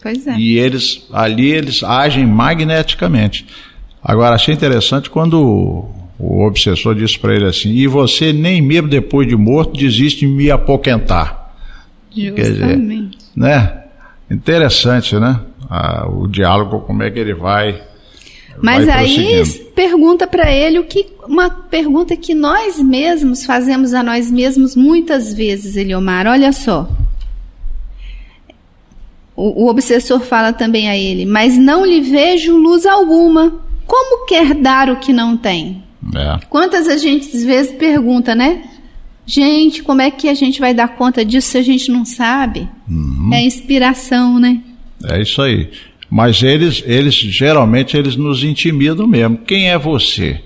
Pois 0.01 0.25
é. 0.25 0.35
E 0.35 0.57
eles 0.57 1.05
ali 1.13 1.51
eles 1.51 1.83
agem 1.83 2.25
magneticamente. 2.25 3.45
Agora 4.03 4.35
achei 4.35 4.53
interessante 4.53 5.09
quando 5.09 5.85
o, 6.19 6.45
obsessor 6.45 6.95
disse 6.95 7.17
para 7.17 7.35
ele 7.35 7.45
assim: 7.45 7.69
"E 7.69 7.87
você 7.87 8.33
nem 8.33 8.61
mesmo 8.61 8.87
depois 8.87 9.27
de 9.27 9.35
morto 9.35 9.77
desiste 9.77 10.21
de 10.21 10.27
me 10.27 10.49
apoquentar". 10.51 11.53
Justamente. 12.09 12.35
Quer 12.35 12.51
dizer, 12.51 13.09
né? 13.35 13.83
Interessante, 14.29 15.15
né? 15.15 15.39
Ah, 15.69 16.07
o 16.09 16.27
diálogo 16.27 16.79
como 16.81 17.03
é 17.03 17.11
que 17.11 17.19
ele 17.19 17.33
vai 17.33 17.81
mas 18.61 18.87
aí 18.89 19.43
pergunta 19.75 20.25
para 20.25 20.51
ele 20.51 20.79
o 20.79 20.83
que 20.83 21.07
uma 21.27 21.49
pergunta 21.49 22.15
que 22.15 22.33
nós 22.33 22.79
mesmos 22.81 23.45
fazemos 23.45 23.93
a 23.93 24.01
nós 24.01 24.31
mesmos 24.31 24.75
muitas 24.75 25.33
vezes, 25.33 25.75
Eliomar. 25.75 26.25
Olha 26.25 26.51
só. 26.51 26.89
O, 29.35 29.65
o 29.65 29.69
obsessor 29.69 30.21
fala 30.21 30.51
também 30.51 30.89
a 30.89 30.97
ele, 30.97 31.25
mas 31.25 31.57
não 31.57 31.85
lhe 31.85 32.01
vejo 32.01 32.57
luz 32.57 32.85
alguma. 32.85 33.61
Como 33.85 34.25
quer 34.25 34.55
dar 34.55 34.89
o 34.89 34.97
que 34.97 35.13
não 35.13 35.37
tem? 35.37 35.83
É. 36.15 36.39
Quantas 36.49 36.87
a 36.87 36.97
gente 36.97 37.35
às 37.35 37.43
vezes 37.43 37.71
pergunta, 37.73 38.35
né? 38.35 38.63
Gente, 39.25 39.83
como 39.83 40.01
é 40.01 40.09
que 40.09 40.29
a 40.29 40.33
gente 40.33 40.59
vai 40.59 40.73
dar 40.73 40.87
conta 40.89 41.25
disso 41.25 41.51
se 41.51 41.57
a 41.57 41.61
gente 41.61 41.91
não 41.91 42.05
sabe? 42.05 42.67
Uhum. 42.89 43.29
É 43.33 43.41
inspiração, 43.41 44.39
né? 44.39 44.61
É 45.03 45.21
isso 45.21 45.41
aí. 45.41 45.69
Mas 46.09 46.41
eles, 46.41 46.81
eles 46.85 47.13
geralmente 47.13 47.97
eles 47.97 48.15
nos 48.15 48.43
intimidam 48.43 49.05
mesmo. 49.05 49.37
Quem 49.39 49.69
é 49.69 49.77
você? 49.77 50.41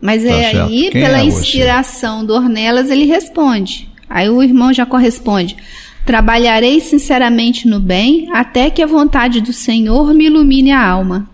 Mas 0.00 0.22
tá 0.22 0.28
é 0.30 0.52
certo? 0.52 0.68
aí, 0.68 0.90
Quem 0.90 1.02
pela 1.02 1.20
é 1.20 1.24
inspiração 1.24 2.20
você? 2.20 2.26
do 2.26 2.34
Ornelas, 2.34 2.90
ele 2.90 3.06
responde. 3.06 3.88
Aí 4.08 4.28
o 4.28 4.42
irmão 4.42 4.72
já 4.72 4.84
corresponde. 4.84 5.56
Trabalharei 6.04 6.80
sinceramente 6.80 7.66
no 7.66 7.80
bem, 7.80 8.28
até 8.34 8.68
que 8.68 8.82
a 8.82 8.86
vontade 8.86 9.40
do 9.40 9.54
Senhor 9.54 10.12
me 10.12 10.26
ilumine 10.26 10.70
a 10.70 10.86
alma. 10.86 11.26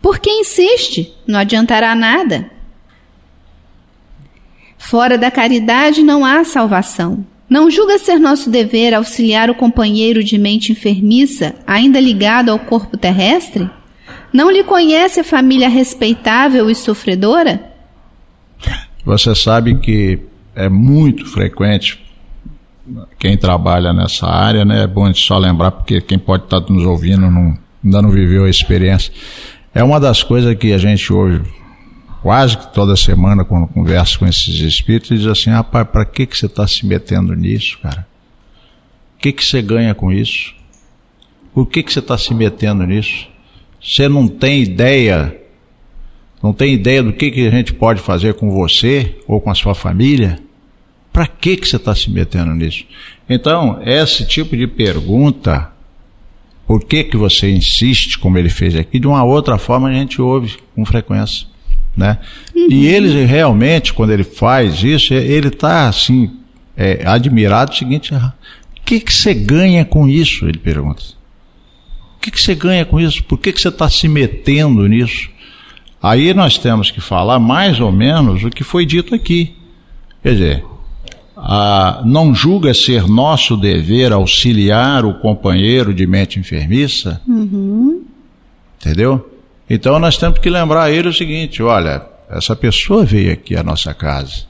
Porque 0.00 0.30
insiste, 0.30 1.12
não 1.26 1.38
adiantará 1.38 1.94
nada. 1.94 2.50
Fora 4.78 5.18
da 5.18 5.30
caridade 5.30 6.02
não 6.02 6.24
há 6.24 6.44
salvação. 6.44 7.26
Não 7.48 7.70
julga 7.70 7.98
ser 7.98 8.18
nosso 8.18 8.50
dever 8.50 8.94
auxiliar 8.94 9.50
o 9.50 9.54
companheiro 9.54 10.22
de 10.22 10.36
mente 10.36 10.70
enfermiça, 10.70 11.54
ainda 11.66 11.98
ligado 11.98 12.50
ao 12.50 12.58
corpo 12.58 12.96
terrestre? 12.96 13.68
Não 14.32 14.50
lhe 14.50 14.62
conhece 14.62 15.20
a 15.20 15.24
família 15.24 15.68
respeitável 15.68 16.68
e 16.68 16.74
sofredora? 16.74 17.72
Você 19.04 19.34
sabe 19.34 19.78
que 19.78 20.20
é 20.54 20.68
muito 20.68 21.24
frequente 21.26 21.98
quem 23.18 23.36
trabalha 23.36 23.92
nessa 23.92 24.26
área, 24.26 24.64
né? 24.64 24.82
É 24.82 24.86
bom 24.86 25.12
só 25.14 25.38
lembrar, 25.38 25.70
porque 25.70 26.00
quem 26.00 26.18
pode 26.18 26.44
estar 26.44 26.60
nos 26.68 26.84
ouvindo 26.84 27.30
não, 27.30 27.56
ainda 27.82 28.02
não 28.02 28.10
viveu 28.10 28.44
a 28.44 28.50
experiência. 28.50 29.12
É 29.78 29.84
uma 29.84 30.00
das 30.00 30.24
coisas 30.24 30.56
que 30.56 30.72
a 30.72 30.78
gente 30.78 31.12
ouve 31.12 31.40
quase 32.20 32.58
que 32.58 32.74
toda 32.74 32.96
semana, 32.96 33.44
quando 33.44 33.68
converso 33.68 34.18
com 34.18 34.26
esses 34.26 34.56
espíritos, 34.56 35.20
diz 35.20 35.28
assim: 35.28 35.50
rapaz, 35.50 35.86
para 35.86 36.04
que, 36.04 36.26
que 36.26 36.36
você 36.36 36.46
está 36.46 36.66
se 36.66 36.84
metendo 36.84 37.32
nisso, 37.32 37.78
cara? 37.80 38.04
O 39.14 39.20
que, 39.20 39.30
que 39.30 39.44
você 39.44 39.62
ganha 39.62 39.94
com 39.94 40.10
isso? 40.10 40.52
Por 41.54 41.64
que, 41.64 41.84
que 41.84 41.92
você 41.92 42.00
está 42.00 42.18
se 42.18 42.34
metendo 42.34 42.84
nisso? 42.84 43.28
Você 43.80 44.08
não 44.08 44.26
tem 44.26 44.62
ideia, 44.62 45.40
não 46.42 46.52
tem 46.52 46.74
ideia 46.74 47.00
do 47.00 47.12
que, 47.12 47.30
que 47.30 47.46
a 47.46 47.50
gente 47.52 47.72
pode 47.72 48.00
fazer 48.00 48.34
com 48.34 48.50
você 48.50 49.16
ou 49.28 49.40
com 49.40 49.48
a 49.48 49.54
sua 49.54 49.76
família? 49.76 50.40
Para 51.12 51.28
que, 51.28 51.56
que 51.56 51.68
você 51.68 51.76
está 51.76 51.94
se 51.94 52.10
metendo 52.10 52.52
nisso? 52.52 52.84
Então, 53.30 53.80
esse 53.84 54.26
tipo 54.26 54.56
de 54.56 54.66
pergunta, 54.66 55.70
por 56.68 56.84
que, 56.84 57.02
que 57.02 57.16
você 57.16 57.50
insiste, 57.50 58.16
como 58.16 58.38
ele 58.38 58.48
fez 58.48 58.76
aqui, 58.76 59.00
de 59.00 59.08
uma 59.08 59.24
outra 59.24 59.58
forma 59.58 59.88
a 59.88 59.92
gente 59.92 60.22
ouve 60.22 60.56
com 60.76 60.84
frequência 60.84 61.48
né? 61.98 62.18
Uhum. 62.54 62.68
E 62.70 62.86
ele 62.86 63.24
realmente, 63.24 63.92
quando 63.92 64.12
ele 64.12 64.22
faz 64.22 64.84
isso, 64.84 65.12
ele 65.12 65.48
está 65.48 65.88
assim, 65.88 66.30
é, 66.76 67.02
admirado 67.04 67.72
o 67.72 67.74
seguinte, 67.74 68.14
o 68.14 68.32
que, 68.84 69.00
que 69.00 69.12
você 69.12 69.34
ganha 69.34 69.84
com 69.84 70.08
isso? 70.08 70.46
Ele 70.46 70.58
pergunta. 70.58 71.02
O 72.16 72.20
que, 72.20 72.30
que 72.30 72.40
você 72.40 72.54
ganha 72.54 72.84
com 72.84 73.00
isso? 73.00 73.22
Por 73.24 73.38
que, 73.38 73.52
que 73.52 73.60
você 73.60 73.68
está 73.68 73.90
se 73.90 74.06
metendo 74.06 74.86
nisso? 74.86 75.28
Aí 76.00 76.32
nós 76.32 76.56
temos 76.56 76.90
que 76.92 77.00
falar 77.00 77.40
mais 77.40 77.80
ou 77.80 77.90
menos 77.90 78.44
o 78.44 78.50
que 78.50 78.62
foi 78.62 78.86
dito 78.86 79.12
aqui. 79.12 79.56
Quer 80.22 80.32
dizer, 80.32 80.64
a, 81.40 82.02
não 82.04 82.34
julga 82.34 82.74
ser 82.74 83.06
nosso 83.06 83.56
dever 83.56 84.12
auxiliar 84.12 85.04
o 85.04 85.14
companheiro 85.14 85.94
de 85.94 86.06
mente 86.06 86.38
enfermiça? 86.38 87.20
Uhum. 87.26 88.02
Entendeu? 88.80 89.28
Então 89.70 89.98
nós 89.98 90.16
temos 90.16 90.38
que 90.40 90.50
lembrar 90.50 90.84
a 90.84 90.90
ele 90.90 91.08
o 91.08 91.12
seguinte: 91.12 91.62
olha, 91.62 92.04
essa 92.28 92.56
pessoa 92.56 93.04
veio 93.04 93.32
aqui 93.32 93.54
à 93.54 93.62
nossa 93.62 93.94
casa 93.94 94.48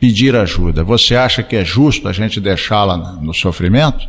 pedir 0.00 0.34
ajuda. 0.34 0.82
Você 0.82 1.14
acha 1.14 1.42
que 1.42 1.56
é 1.56 1.64
justo 1.64 2.08
a 2.08 2.12
gente 2.12 2.40
deixá-la 2.40 2.96
no 2.96 3.34
sofrimento? 3.34 4.06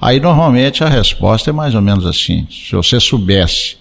Aí 0.00 0.18
normalmente 0.18 0.82
a 0.82 0.88
resposta 0.88 1.50
é 1.50 1.52
mais 1.52 1.74
ou 1.74 1.82
menos 1.82 2.06
assim: 2.06 2.46
se 2.50 2.74
você 2.74 2.98
soubesse 2.98 3.76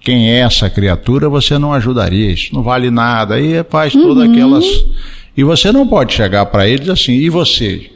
quem 0.00 0.30
é 0.30 0.40
essa 0.40 0.68
criatura, 0.68 1.28
você 1.28 1.58
não 1.58 1.72
ajudaria, 1.72 2.32
isso 2.32 2.54
não 2.54 2.62
vale 2.62 2.90
nada. 2.90 3.34
Aí 3.34 3.62
faz 3.68 3.94
uhum. 3.94 4.02
todas 4.02 4.28
aquelas. 4.28 4.64
E 5.40 5.42
você 5.42 5.72
não 5.72 5.86
pode 5.86 6.12
chegar 6.12 6.44
para 6.44 6.68
eles 6.68 6.86
assim, 6.90 7.14
e 7.14 7.30
você? 7.30 7.90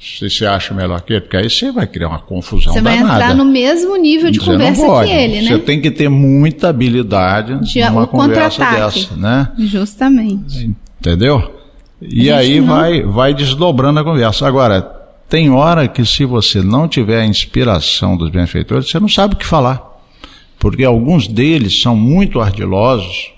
Se 0.00 0.28
você 0.28 0.44
acha 0.44 0.74
melhor 0.74 1.00
que 1.00 1.12
ele, 1.12 1.20
porque 1.20 1.36
aí 1.36 1.48
você 1.48 1.70
vai 1.70 1.86
criar 1.86 2.08
uma 2.08 2.18
confusão 2.18 2.72
Você 2.72 2.80
vai 2.80 2.98
entrar 2.98 3.36
no 3.36 3.44
mesmo 3.44 3.96
nível 3.96 4.32
de 4.32 4.40
você 4.40 4.50
conversa 4.50 5.04
que 5.04 5.10
ele, 5.12 5.42
né? 5.42 5.48
Você 5.48 5.58
tem 5.60 5.80
que 5.80 5.92
ter 5.92 6.08
muita 6.08 6.70
habilidade 6.70 7.56
de, 7.60 7.84
numa 7.84 8.04
conversa 8.04 8.68
dessa, 8.68 9.14
né? 9.14 9.48
Justamente. 9.58 10.74
Entendeu? 10.98 11.54
E 12.02 12.32
aí 12.32 12.60
não... 12.60 12.66
vai, 12.66 13.02
vai 13.02 13.32
desdobrando 13.32 14.00
a 14.00 14.02
conversa. 14.02 14.48
Agora, 14.48 14.82
tem 15.28 15.50
hora 15.50 15.86
que 15.86 16.04
se 16.04 16.24
você 16.24 16.60
não 16.62 16.88
tiver 16.88 17.20
a 17.20 17.26
inspiração 17.26 18.16
dos 18.16 18.28
benfeitores, 18.28 18.90
você 18.90 18.98
não 18.98 19.08
sabe 19.08 19.34
o 19.34 19.38
que 19.38 19.46
falar. 19.46 20.02
Porque 20.58 20.82
alguns 20.82 21.28
deles 21.28 21.80
são 21.80 21.94
muito 21.94 22.40
ardilosos, 22.40 23.30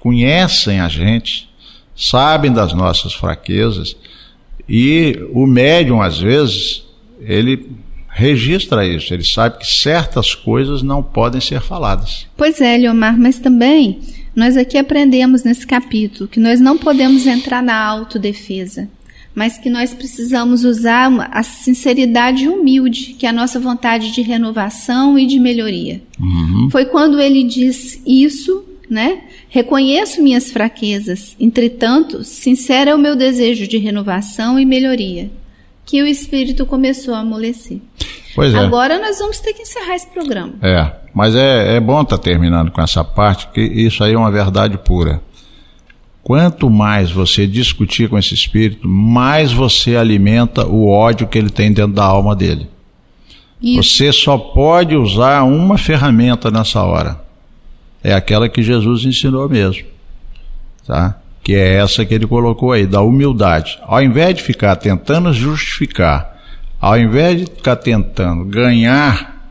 conhecem 0.00 0.80
a 0.80 0.88
gente, 0.88 1.53
sabem 1.96 2.52
das 2.52 2.72
nossas 2.72 3.14
fraquezas 3.14 3.96
e 4.68 5.18
o 5.32 5.46
médium, 5.46 6.00
às 6.00 6.18
vezes, 6.18 6.84
ele 7.20 7.68
registra 8.08 8.86
isso, 8.86 9.12
ele 9.12 9.24
sabe 9.24 9.58
que 9.58 9.66
certas 9.66 10.34
coisas 10.34 10.82
não 10.82 11.02
podem 11.02 11.40
ser 11.40 11.60
faladas. 11.60 12.26
Pois 12.36 12.60
é, 12.60 12.76
Leomar, 12.76 13.18
mas 13.18 13.38
também 13.38 14.00
nós 14.34 14.56
aqui 14.56 14.78
aprendemos 14.78 15.42
nesse 15.42 15.66
capítulo 15.66 16.28
que 16.28 16.40
nós 16.40 16.60
não 16.60 16.78
podemos 16.78 17.26
entrar 17.26 17.62
na 17.62 17.76
autodefesa, 17.76 18.88
mas 19.34 19.58
que 19.58 19.68
nós 19.68 19.92
precisamos 19.92 20.64
usar 20.64 21.10
a 21.32 21.42
sinceridade 21.42 22.48
humilde, 22.48 23.16
que 23.18 23.26
é 23.26 23.30
a 23.30 23.32
nossa 23.32 23.58
vontade 23.58 24.12
de 24.12 24.22
renovação 24.22 25.18
e 25.18 25.26
de 25.26 25.40
melhoria. 25.40 26.00
Uhum. 26.20 26.68
Foi 26.70 26.84
quando 26.84 27.20
ele 27.20 27.42
diz 27.42 28.00
isso, 28.06 28.64
né? 28.88 29.22
Reconheço 29.54 30.20
minhas 30.20 30.50
fraquezas, 30.50 31.36
entretanto, 31.38 32.24
sincero 32.24 32.90
é 32.90 32.94
o 32.96 32.98
meu 32.98 33.14
desejo 33.14 33.68
de 33.68 33.78
renovação 33.78 34.58
e 34.58 34.66
melhoria, 34.66 35.30
que 35.86 36.02
o 36.02 36.06
espírito 36.08 36.66
começou 36.66 37.14
a 37.14 37.20
amolecer. 37.20 37.78
Pois 38.34 38.52
é. 38.52 38.58
Agora 38.58 38.98
nós 38.98 39.20
vamos 39.20 39.38
ter 39.38 39.52
que 39.52 39.62
encerrar 39.62 39.94
esse 39.94 40.08
programa. 40.08 40.54
É, 40.60 40.90
mas 41.14 41.36
é, 41.36 41.76
é 41.76 41.80
bom 41.80 42.02
estar 42.02 42.16
tá 42.18 42.22
terminando 42.24 42.72
com 42.72 42.82
essa 42.82 43.04
parte, 43.04 43.46
que 43.54 43.60
isso 43.60 44.02
aí 44.02 44.14
é 44.14 44.18
uma 44.18 44.32
verdade 44.32 44.76
pura. 44.76 45.22
Quanto 46.20 46.68
mais 46.68 47.12
você 47.12 47.46
discutir 47.46 48.08
com 48.08 48.18
esse 48.18 48.34
espírito, 48.34 48.88
mais 48.88 49.52
você 49.52 49.94
alimenta 49.94 50.66
o 50.66 50.88
ódio 50.88 51.28
que 51.28 51.38
ele 51.38 51.50
tem 51.50 51.72
dentro 51.72 51.92
da 51.92 52.04
alma 52.04 52.34
dele. 52.34 52.66
Isso. 53.62 53.84
Você 53.84 54.12
só 54.12 54.36
pode 54.36 54.96
usar 54.96 55.44
uma 55.44 55.78
ferramenta 55.78 56.50
nessa 56.50 56.82
hora 56.82 57.22
é 58.04 58.12
aquela 58.12 58.50
que 58.50 58.62
Jesus 58.62 59.04
ensinou 59.06 59.48
mesmo, 59.48 59.86
tá? 60.86 61.18
Que 61.42 61.54
é 61.54 61.76
essa 61.76 62.04
que 62.04 62.14
ele 62.14 62.26
colocou 62.26 62.72
aí, 62.72 62.86
da 62.86 63.00
humildade. 63.00 63.78
Ao 63.82 64.02
invés 64.02 64.36
de 64.36 64.42
ficar 64.42 64.76
tentando 64.76 65.32
justificar, 65.32 66.36
ao 66.78 66.98
invés 66.98 67.40
de 67.40 67.46
ficar 67.46 67.76
tentando 67.76 68.44
ganhar 68.44 69.48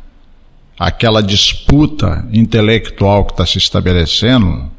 aquela 0.78 1.22
disputa 1.24 2.28
intelectual 2.32 3.26
que 3.26 3.34
está 3.34 3.46
se 3.46 3.58
estabelecendo, 3.58 4.72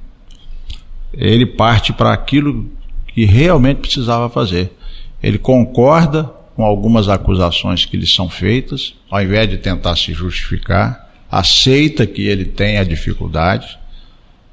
ele 1.13 1.45
parte 1.45 1.93
para 1.93 2.13
aquilo 2.13 2.71
que 3.09 3.25
realmente 3.25 3.79
precisava 3.79 4.29
fazer. 4.29 4.73
Ele 5.21 5.39
concorda 5.39 6.31
com 6.55 6.65
algumas 6.65 7.09
acusações 7.09 7.85
que 7.85 7.97
lhe 7.97 8.07
são 8.07 8.29
feitas, 8.29 8.95
ao 9.11 9.21
invés 9.21 9.49
de 9.49 9.59
tentar 9.59 9.97
se 9.97 10.13
justificar, 10.13 11.04
aceita 11.38 12.07
que 12.07 12.23
ele 12.23 12.44
tem 12.44 12.79
a 12.79 12.85
dificuldade, 12.85 13.77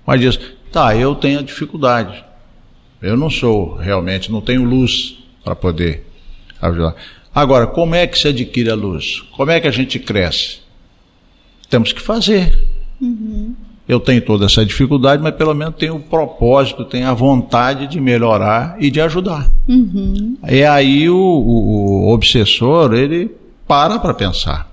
mas 0.06 0.20
diz: 0.20 0.40
tá, 0.72 0.96
eu 0.96 1.14
tenho 1.14 1.40
a 1.40 1.44
dificuldade. 1.44 2.24
Eu 3.02 3.16
não 3.16 3.30
sou 3.30 3.76
realmente, 3.76 4.32
não 4.32 4.42
tenho 4.42 4.64
luz 4.64 5.18
para 5.44 5.56
poder 5.56 6.06
ajudar. 6.62 6.96
Agora, 7.34 7.68
como 7.68 7.96
é 7.96 8.06
que 8.08 8.18
se 8.18 8.28
adquire 8.28 8.70
a 8.70 8.76
luz? 8.76 9.24
Como 9.32 9.52
é 9.52 9.60
que 9.60 9.68
a 9.68 9.72
gente 9.72 10.00
cresce? 10.00 10.60
Temos 11.70 11.94
que 11.94 12.02
fazer. 12.02 12.68
Uhum. 13.00 13.56
Eu 13.88 14.00
tenho 14.00 14.22
toda 14.22 14.46
essa 14.46 14.66
dificuldade, 14.66 15.22
mas 15.22 15.36
pelo 15.36 15.54
menos 15.54 15.76
tenho 15.76 15.96
o 15.96 16.00
propósito, 16.00 16.86
tenho 16.86 17.08
a 17.08 17.14
vontade 17.14 17.88
de 17.88 18.00
melhorar 18.00 18.76
e 18.80 18.90
de 18.92 19.02
ajudar. 19.02 19.50
Uhum. 19.68 20.38
E 20.48 20.64
aí 20.64 21.10
o, 21.10 21.16
o, 21.16 22.06
o 22.06 22.14
obsessor, 22.14 22.94
ele 22.94 23.32
para 23.68 24.00
para 24.00 24.14
pensar. 24.14 24.71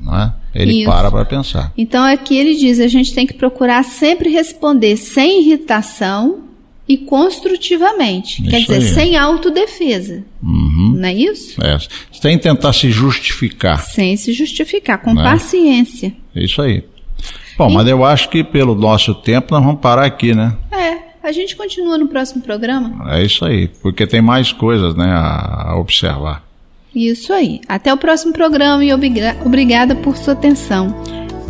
Não 0.00 0.18
é? 0.18 0.32
Ele 0.54 0.80
Isso. 0.80 0.90
para 0.90 1.10
para 1.10 1.24
pensar. 1.24 1.72
Então 1.76 2.02
aqui 2.02 2.36
ele 2.36 2.54
diz: 2.54 2.80
a 2.80 2.88
gente 2.88 3.14
tem 3.14 3.26
que 3.26 3.34
procurar 3.34 3.84
sempre 3.84 4.30
responder 4.30 4.96
sem 4.96 5.42
irritação 5.42 6.44
e 6.88 6.98
construtivamente. 6.98 8.42
Isso 8.42 8.50
Quer 8.50 8.60
dizer, 8.60 8.74
aí. 8.74 8.82
sem 8.82 9.16
autodefesa. 9.16 10.24
Uhum. 10.42 10.94
Não 10.96 11.08
é 11.08 11.14
isso? 11.14 11.62
É. 11.62 11.78
Sem 12.10 12.36
tentar 12.36 12.72
se 12.72 12.90
justificar. 12.90 13.80
Sem 13.80 14.16
se 14.16 14.32
justificar, 14.32 14.98
com 14.98 15.14
né? 15.14 15.22
paciência. 15.22 16.12
Isso 16.34 16.60
aí. 16.60 16.82
Bom, 17.56 17.70
e... 17.70 17.74
mas 17.74 17.86
eu 17.86 18.04
acho 18.04 18.28
que 18.28 18.42
pelo 18.42 18.74
nosso 18.74 19.14
tempo 19.14 19.52
nós 19.52 19.62
vamos 19.62 19.80
parar 19.80 20.04
aqui, 20.04 20.34
né? 20.34 20.56
É. 20.72 21.10
A 21.22 21.32
gente 21.32 21.54
continua 21.54 21.98
no 21.98 22.08
próximo 22.08 22.42
programa. 22.42 23.14
É 23.14 23.22
isso 23.22 23.44
aí, 23.44 23.68
porque 23.82 24.06
tem 24.06 24.22
mais 24.22 24.52
coisas, 24.52 24.94
né, 24.94 25.06
a 25.12 25.76
observar. 25.76 26.42
Isso 26.94 27.32
aí. 27.32 27.60
Até 27.68 27.92
o 27.92 27.96
próximo 27.96 28.32
programa 28.32 28.84
e 28.84 28.92
obrigada 28.92 29.94
por 29.96 30.16
sua 30.16 30.32
atenção. 30.32 30.94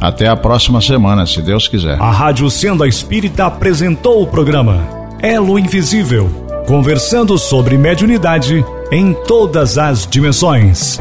Até 0.01 0.29
a 0.29 0.37
próxima 0.37 0.81
semana, 0.81 1.27
se 1.27 1.43
Deus 1.43 1.69
quiser. 1.69 2.01
A 2.01 2.11
Rádio 2.11 2.49
Senda 2.51 2.87
Espírita 2.89 3.47
apresentou 3.47 4.23
o 4.23 4.27
programa 4.27 4.87
Elo 5.23 5.59
Invisível 5.59 6.51
conversando 6.71 7.37
sobre 7.37 7.77
mediunidade 7.77 8.65
em 8.93 9.13
todas 9.13 9.77
as 9.77 10.07
dimensões. 10.07 11.01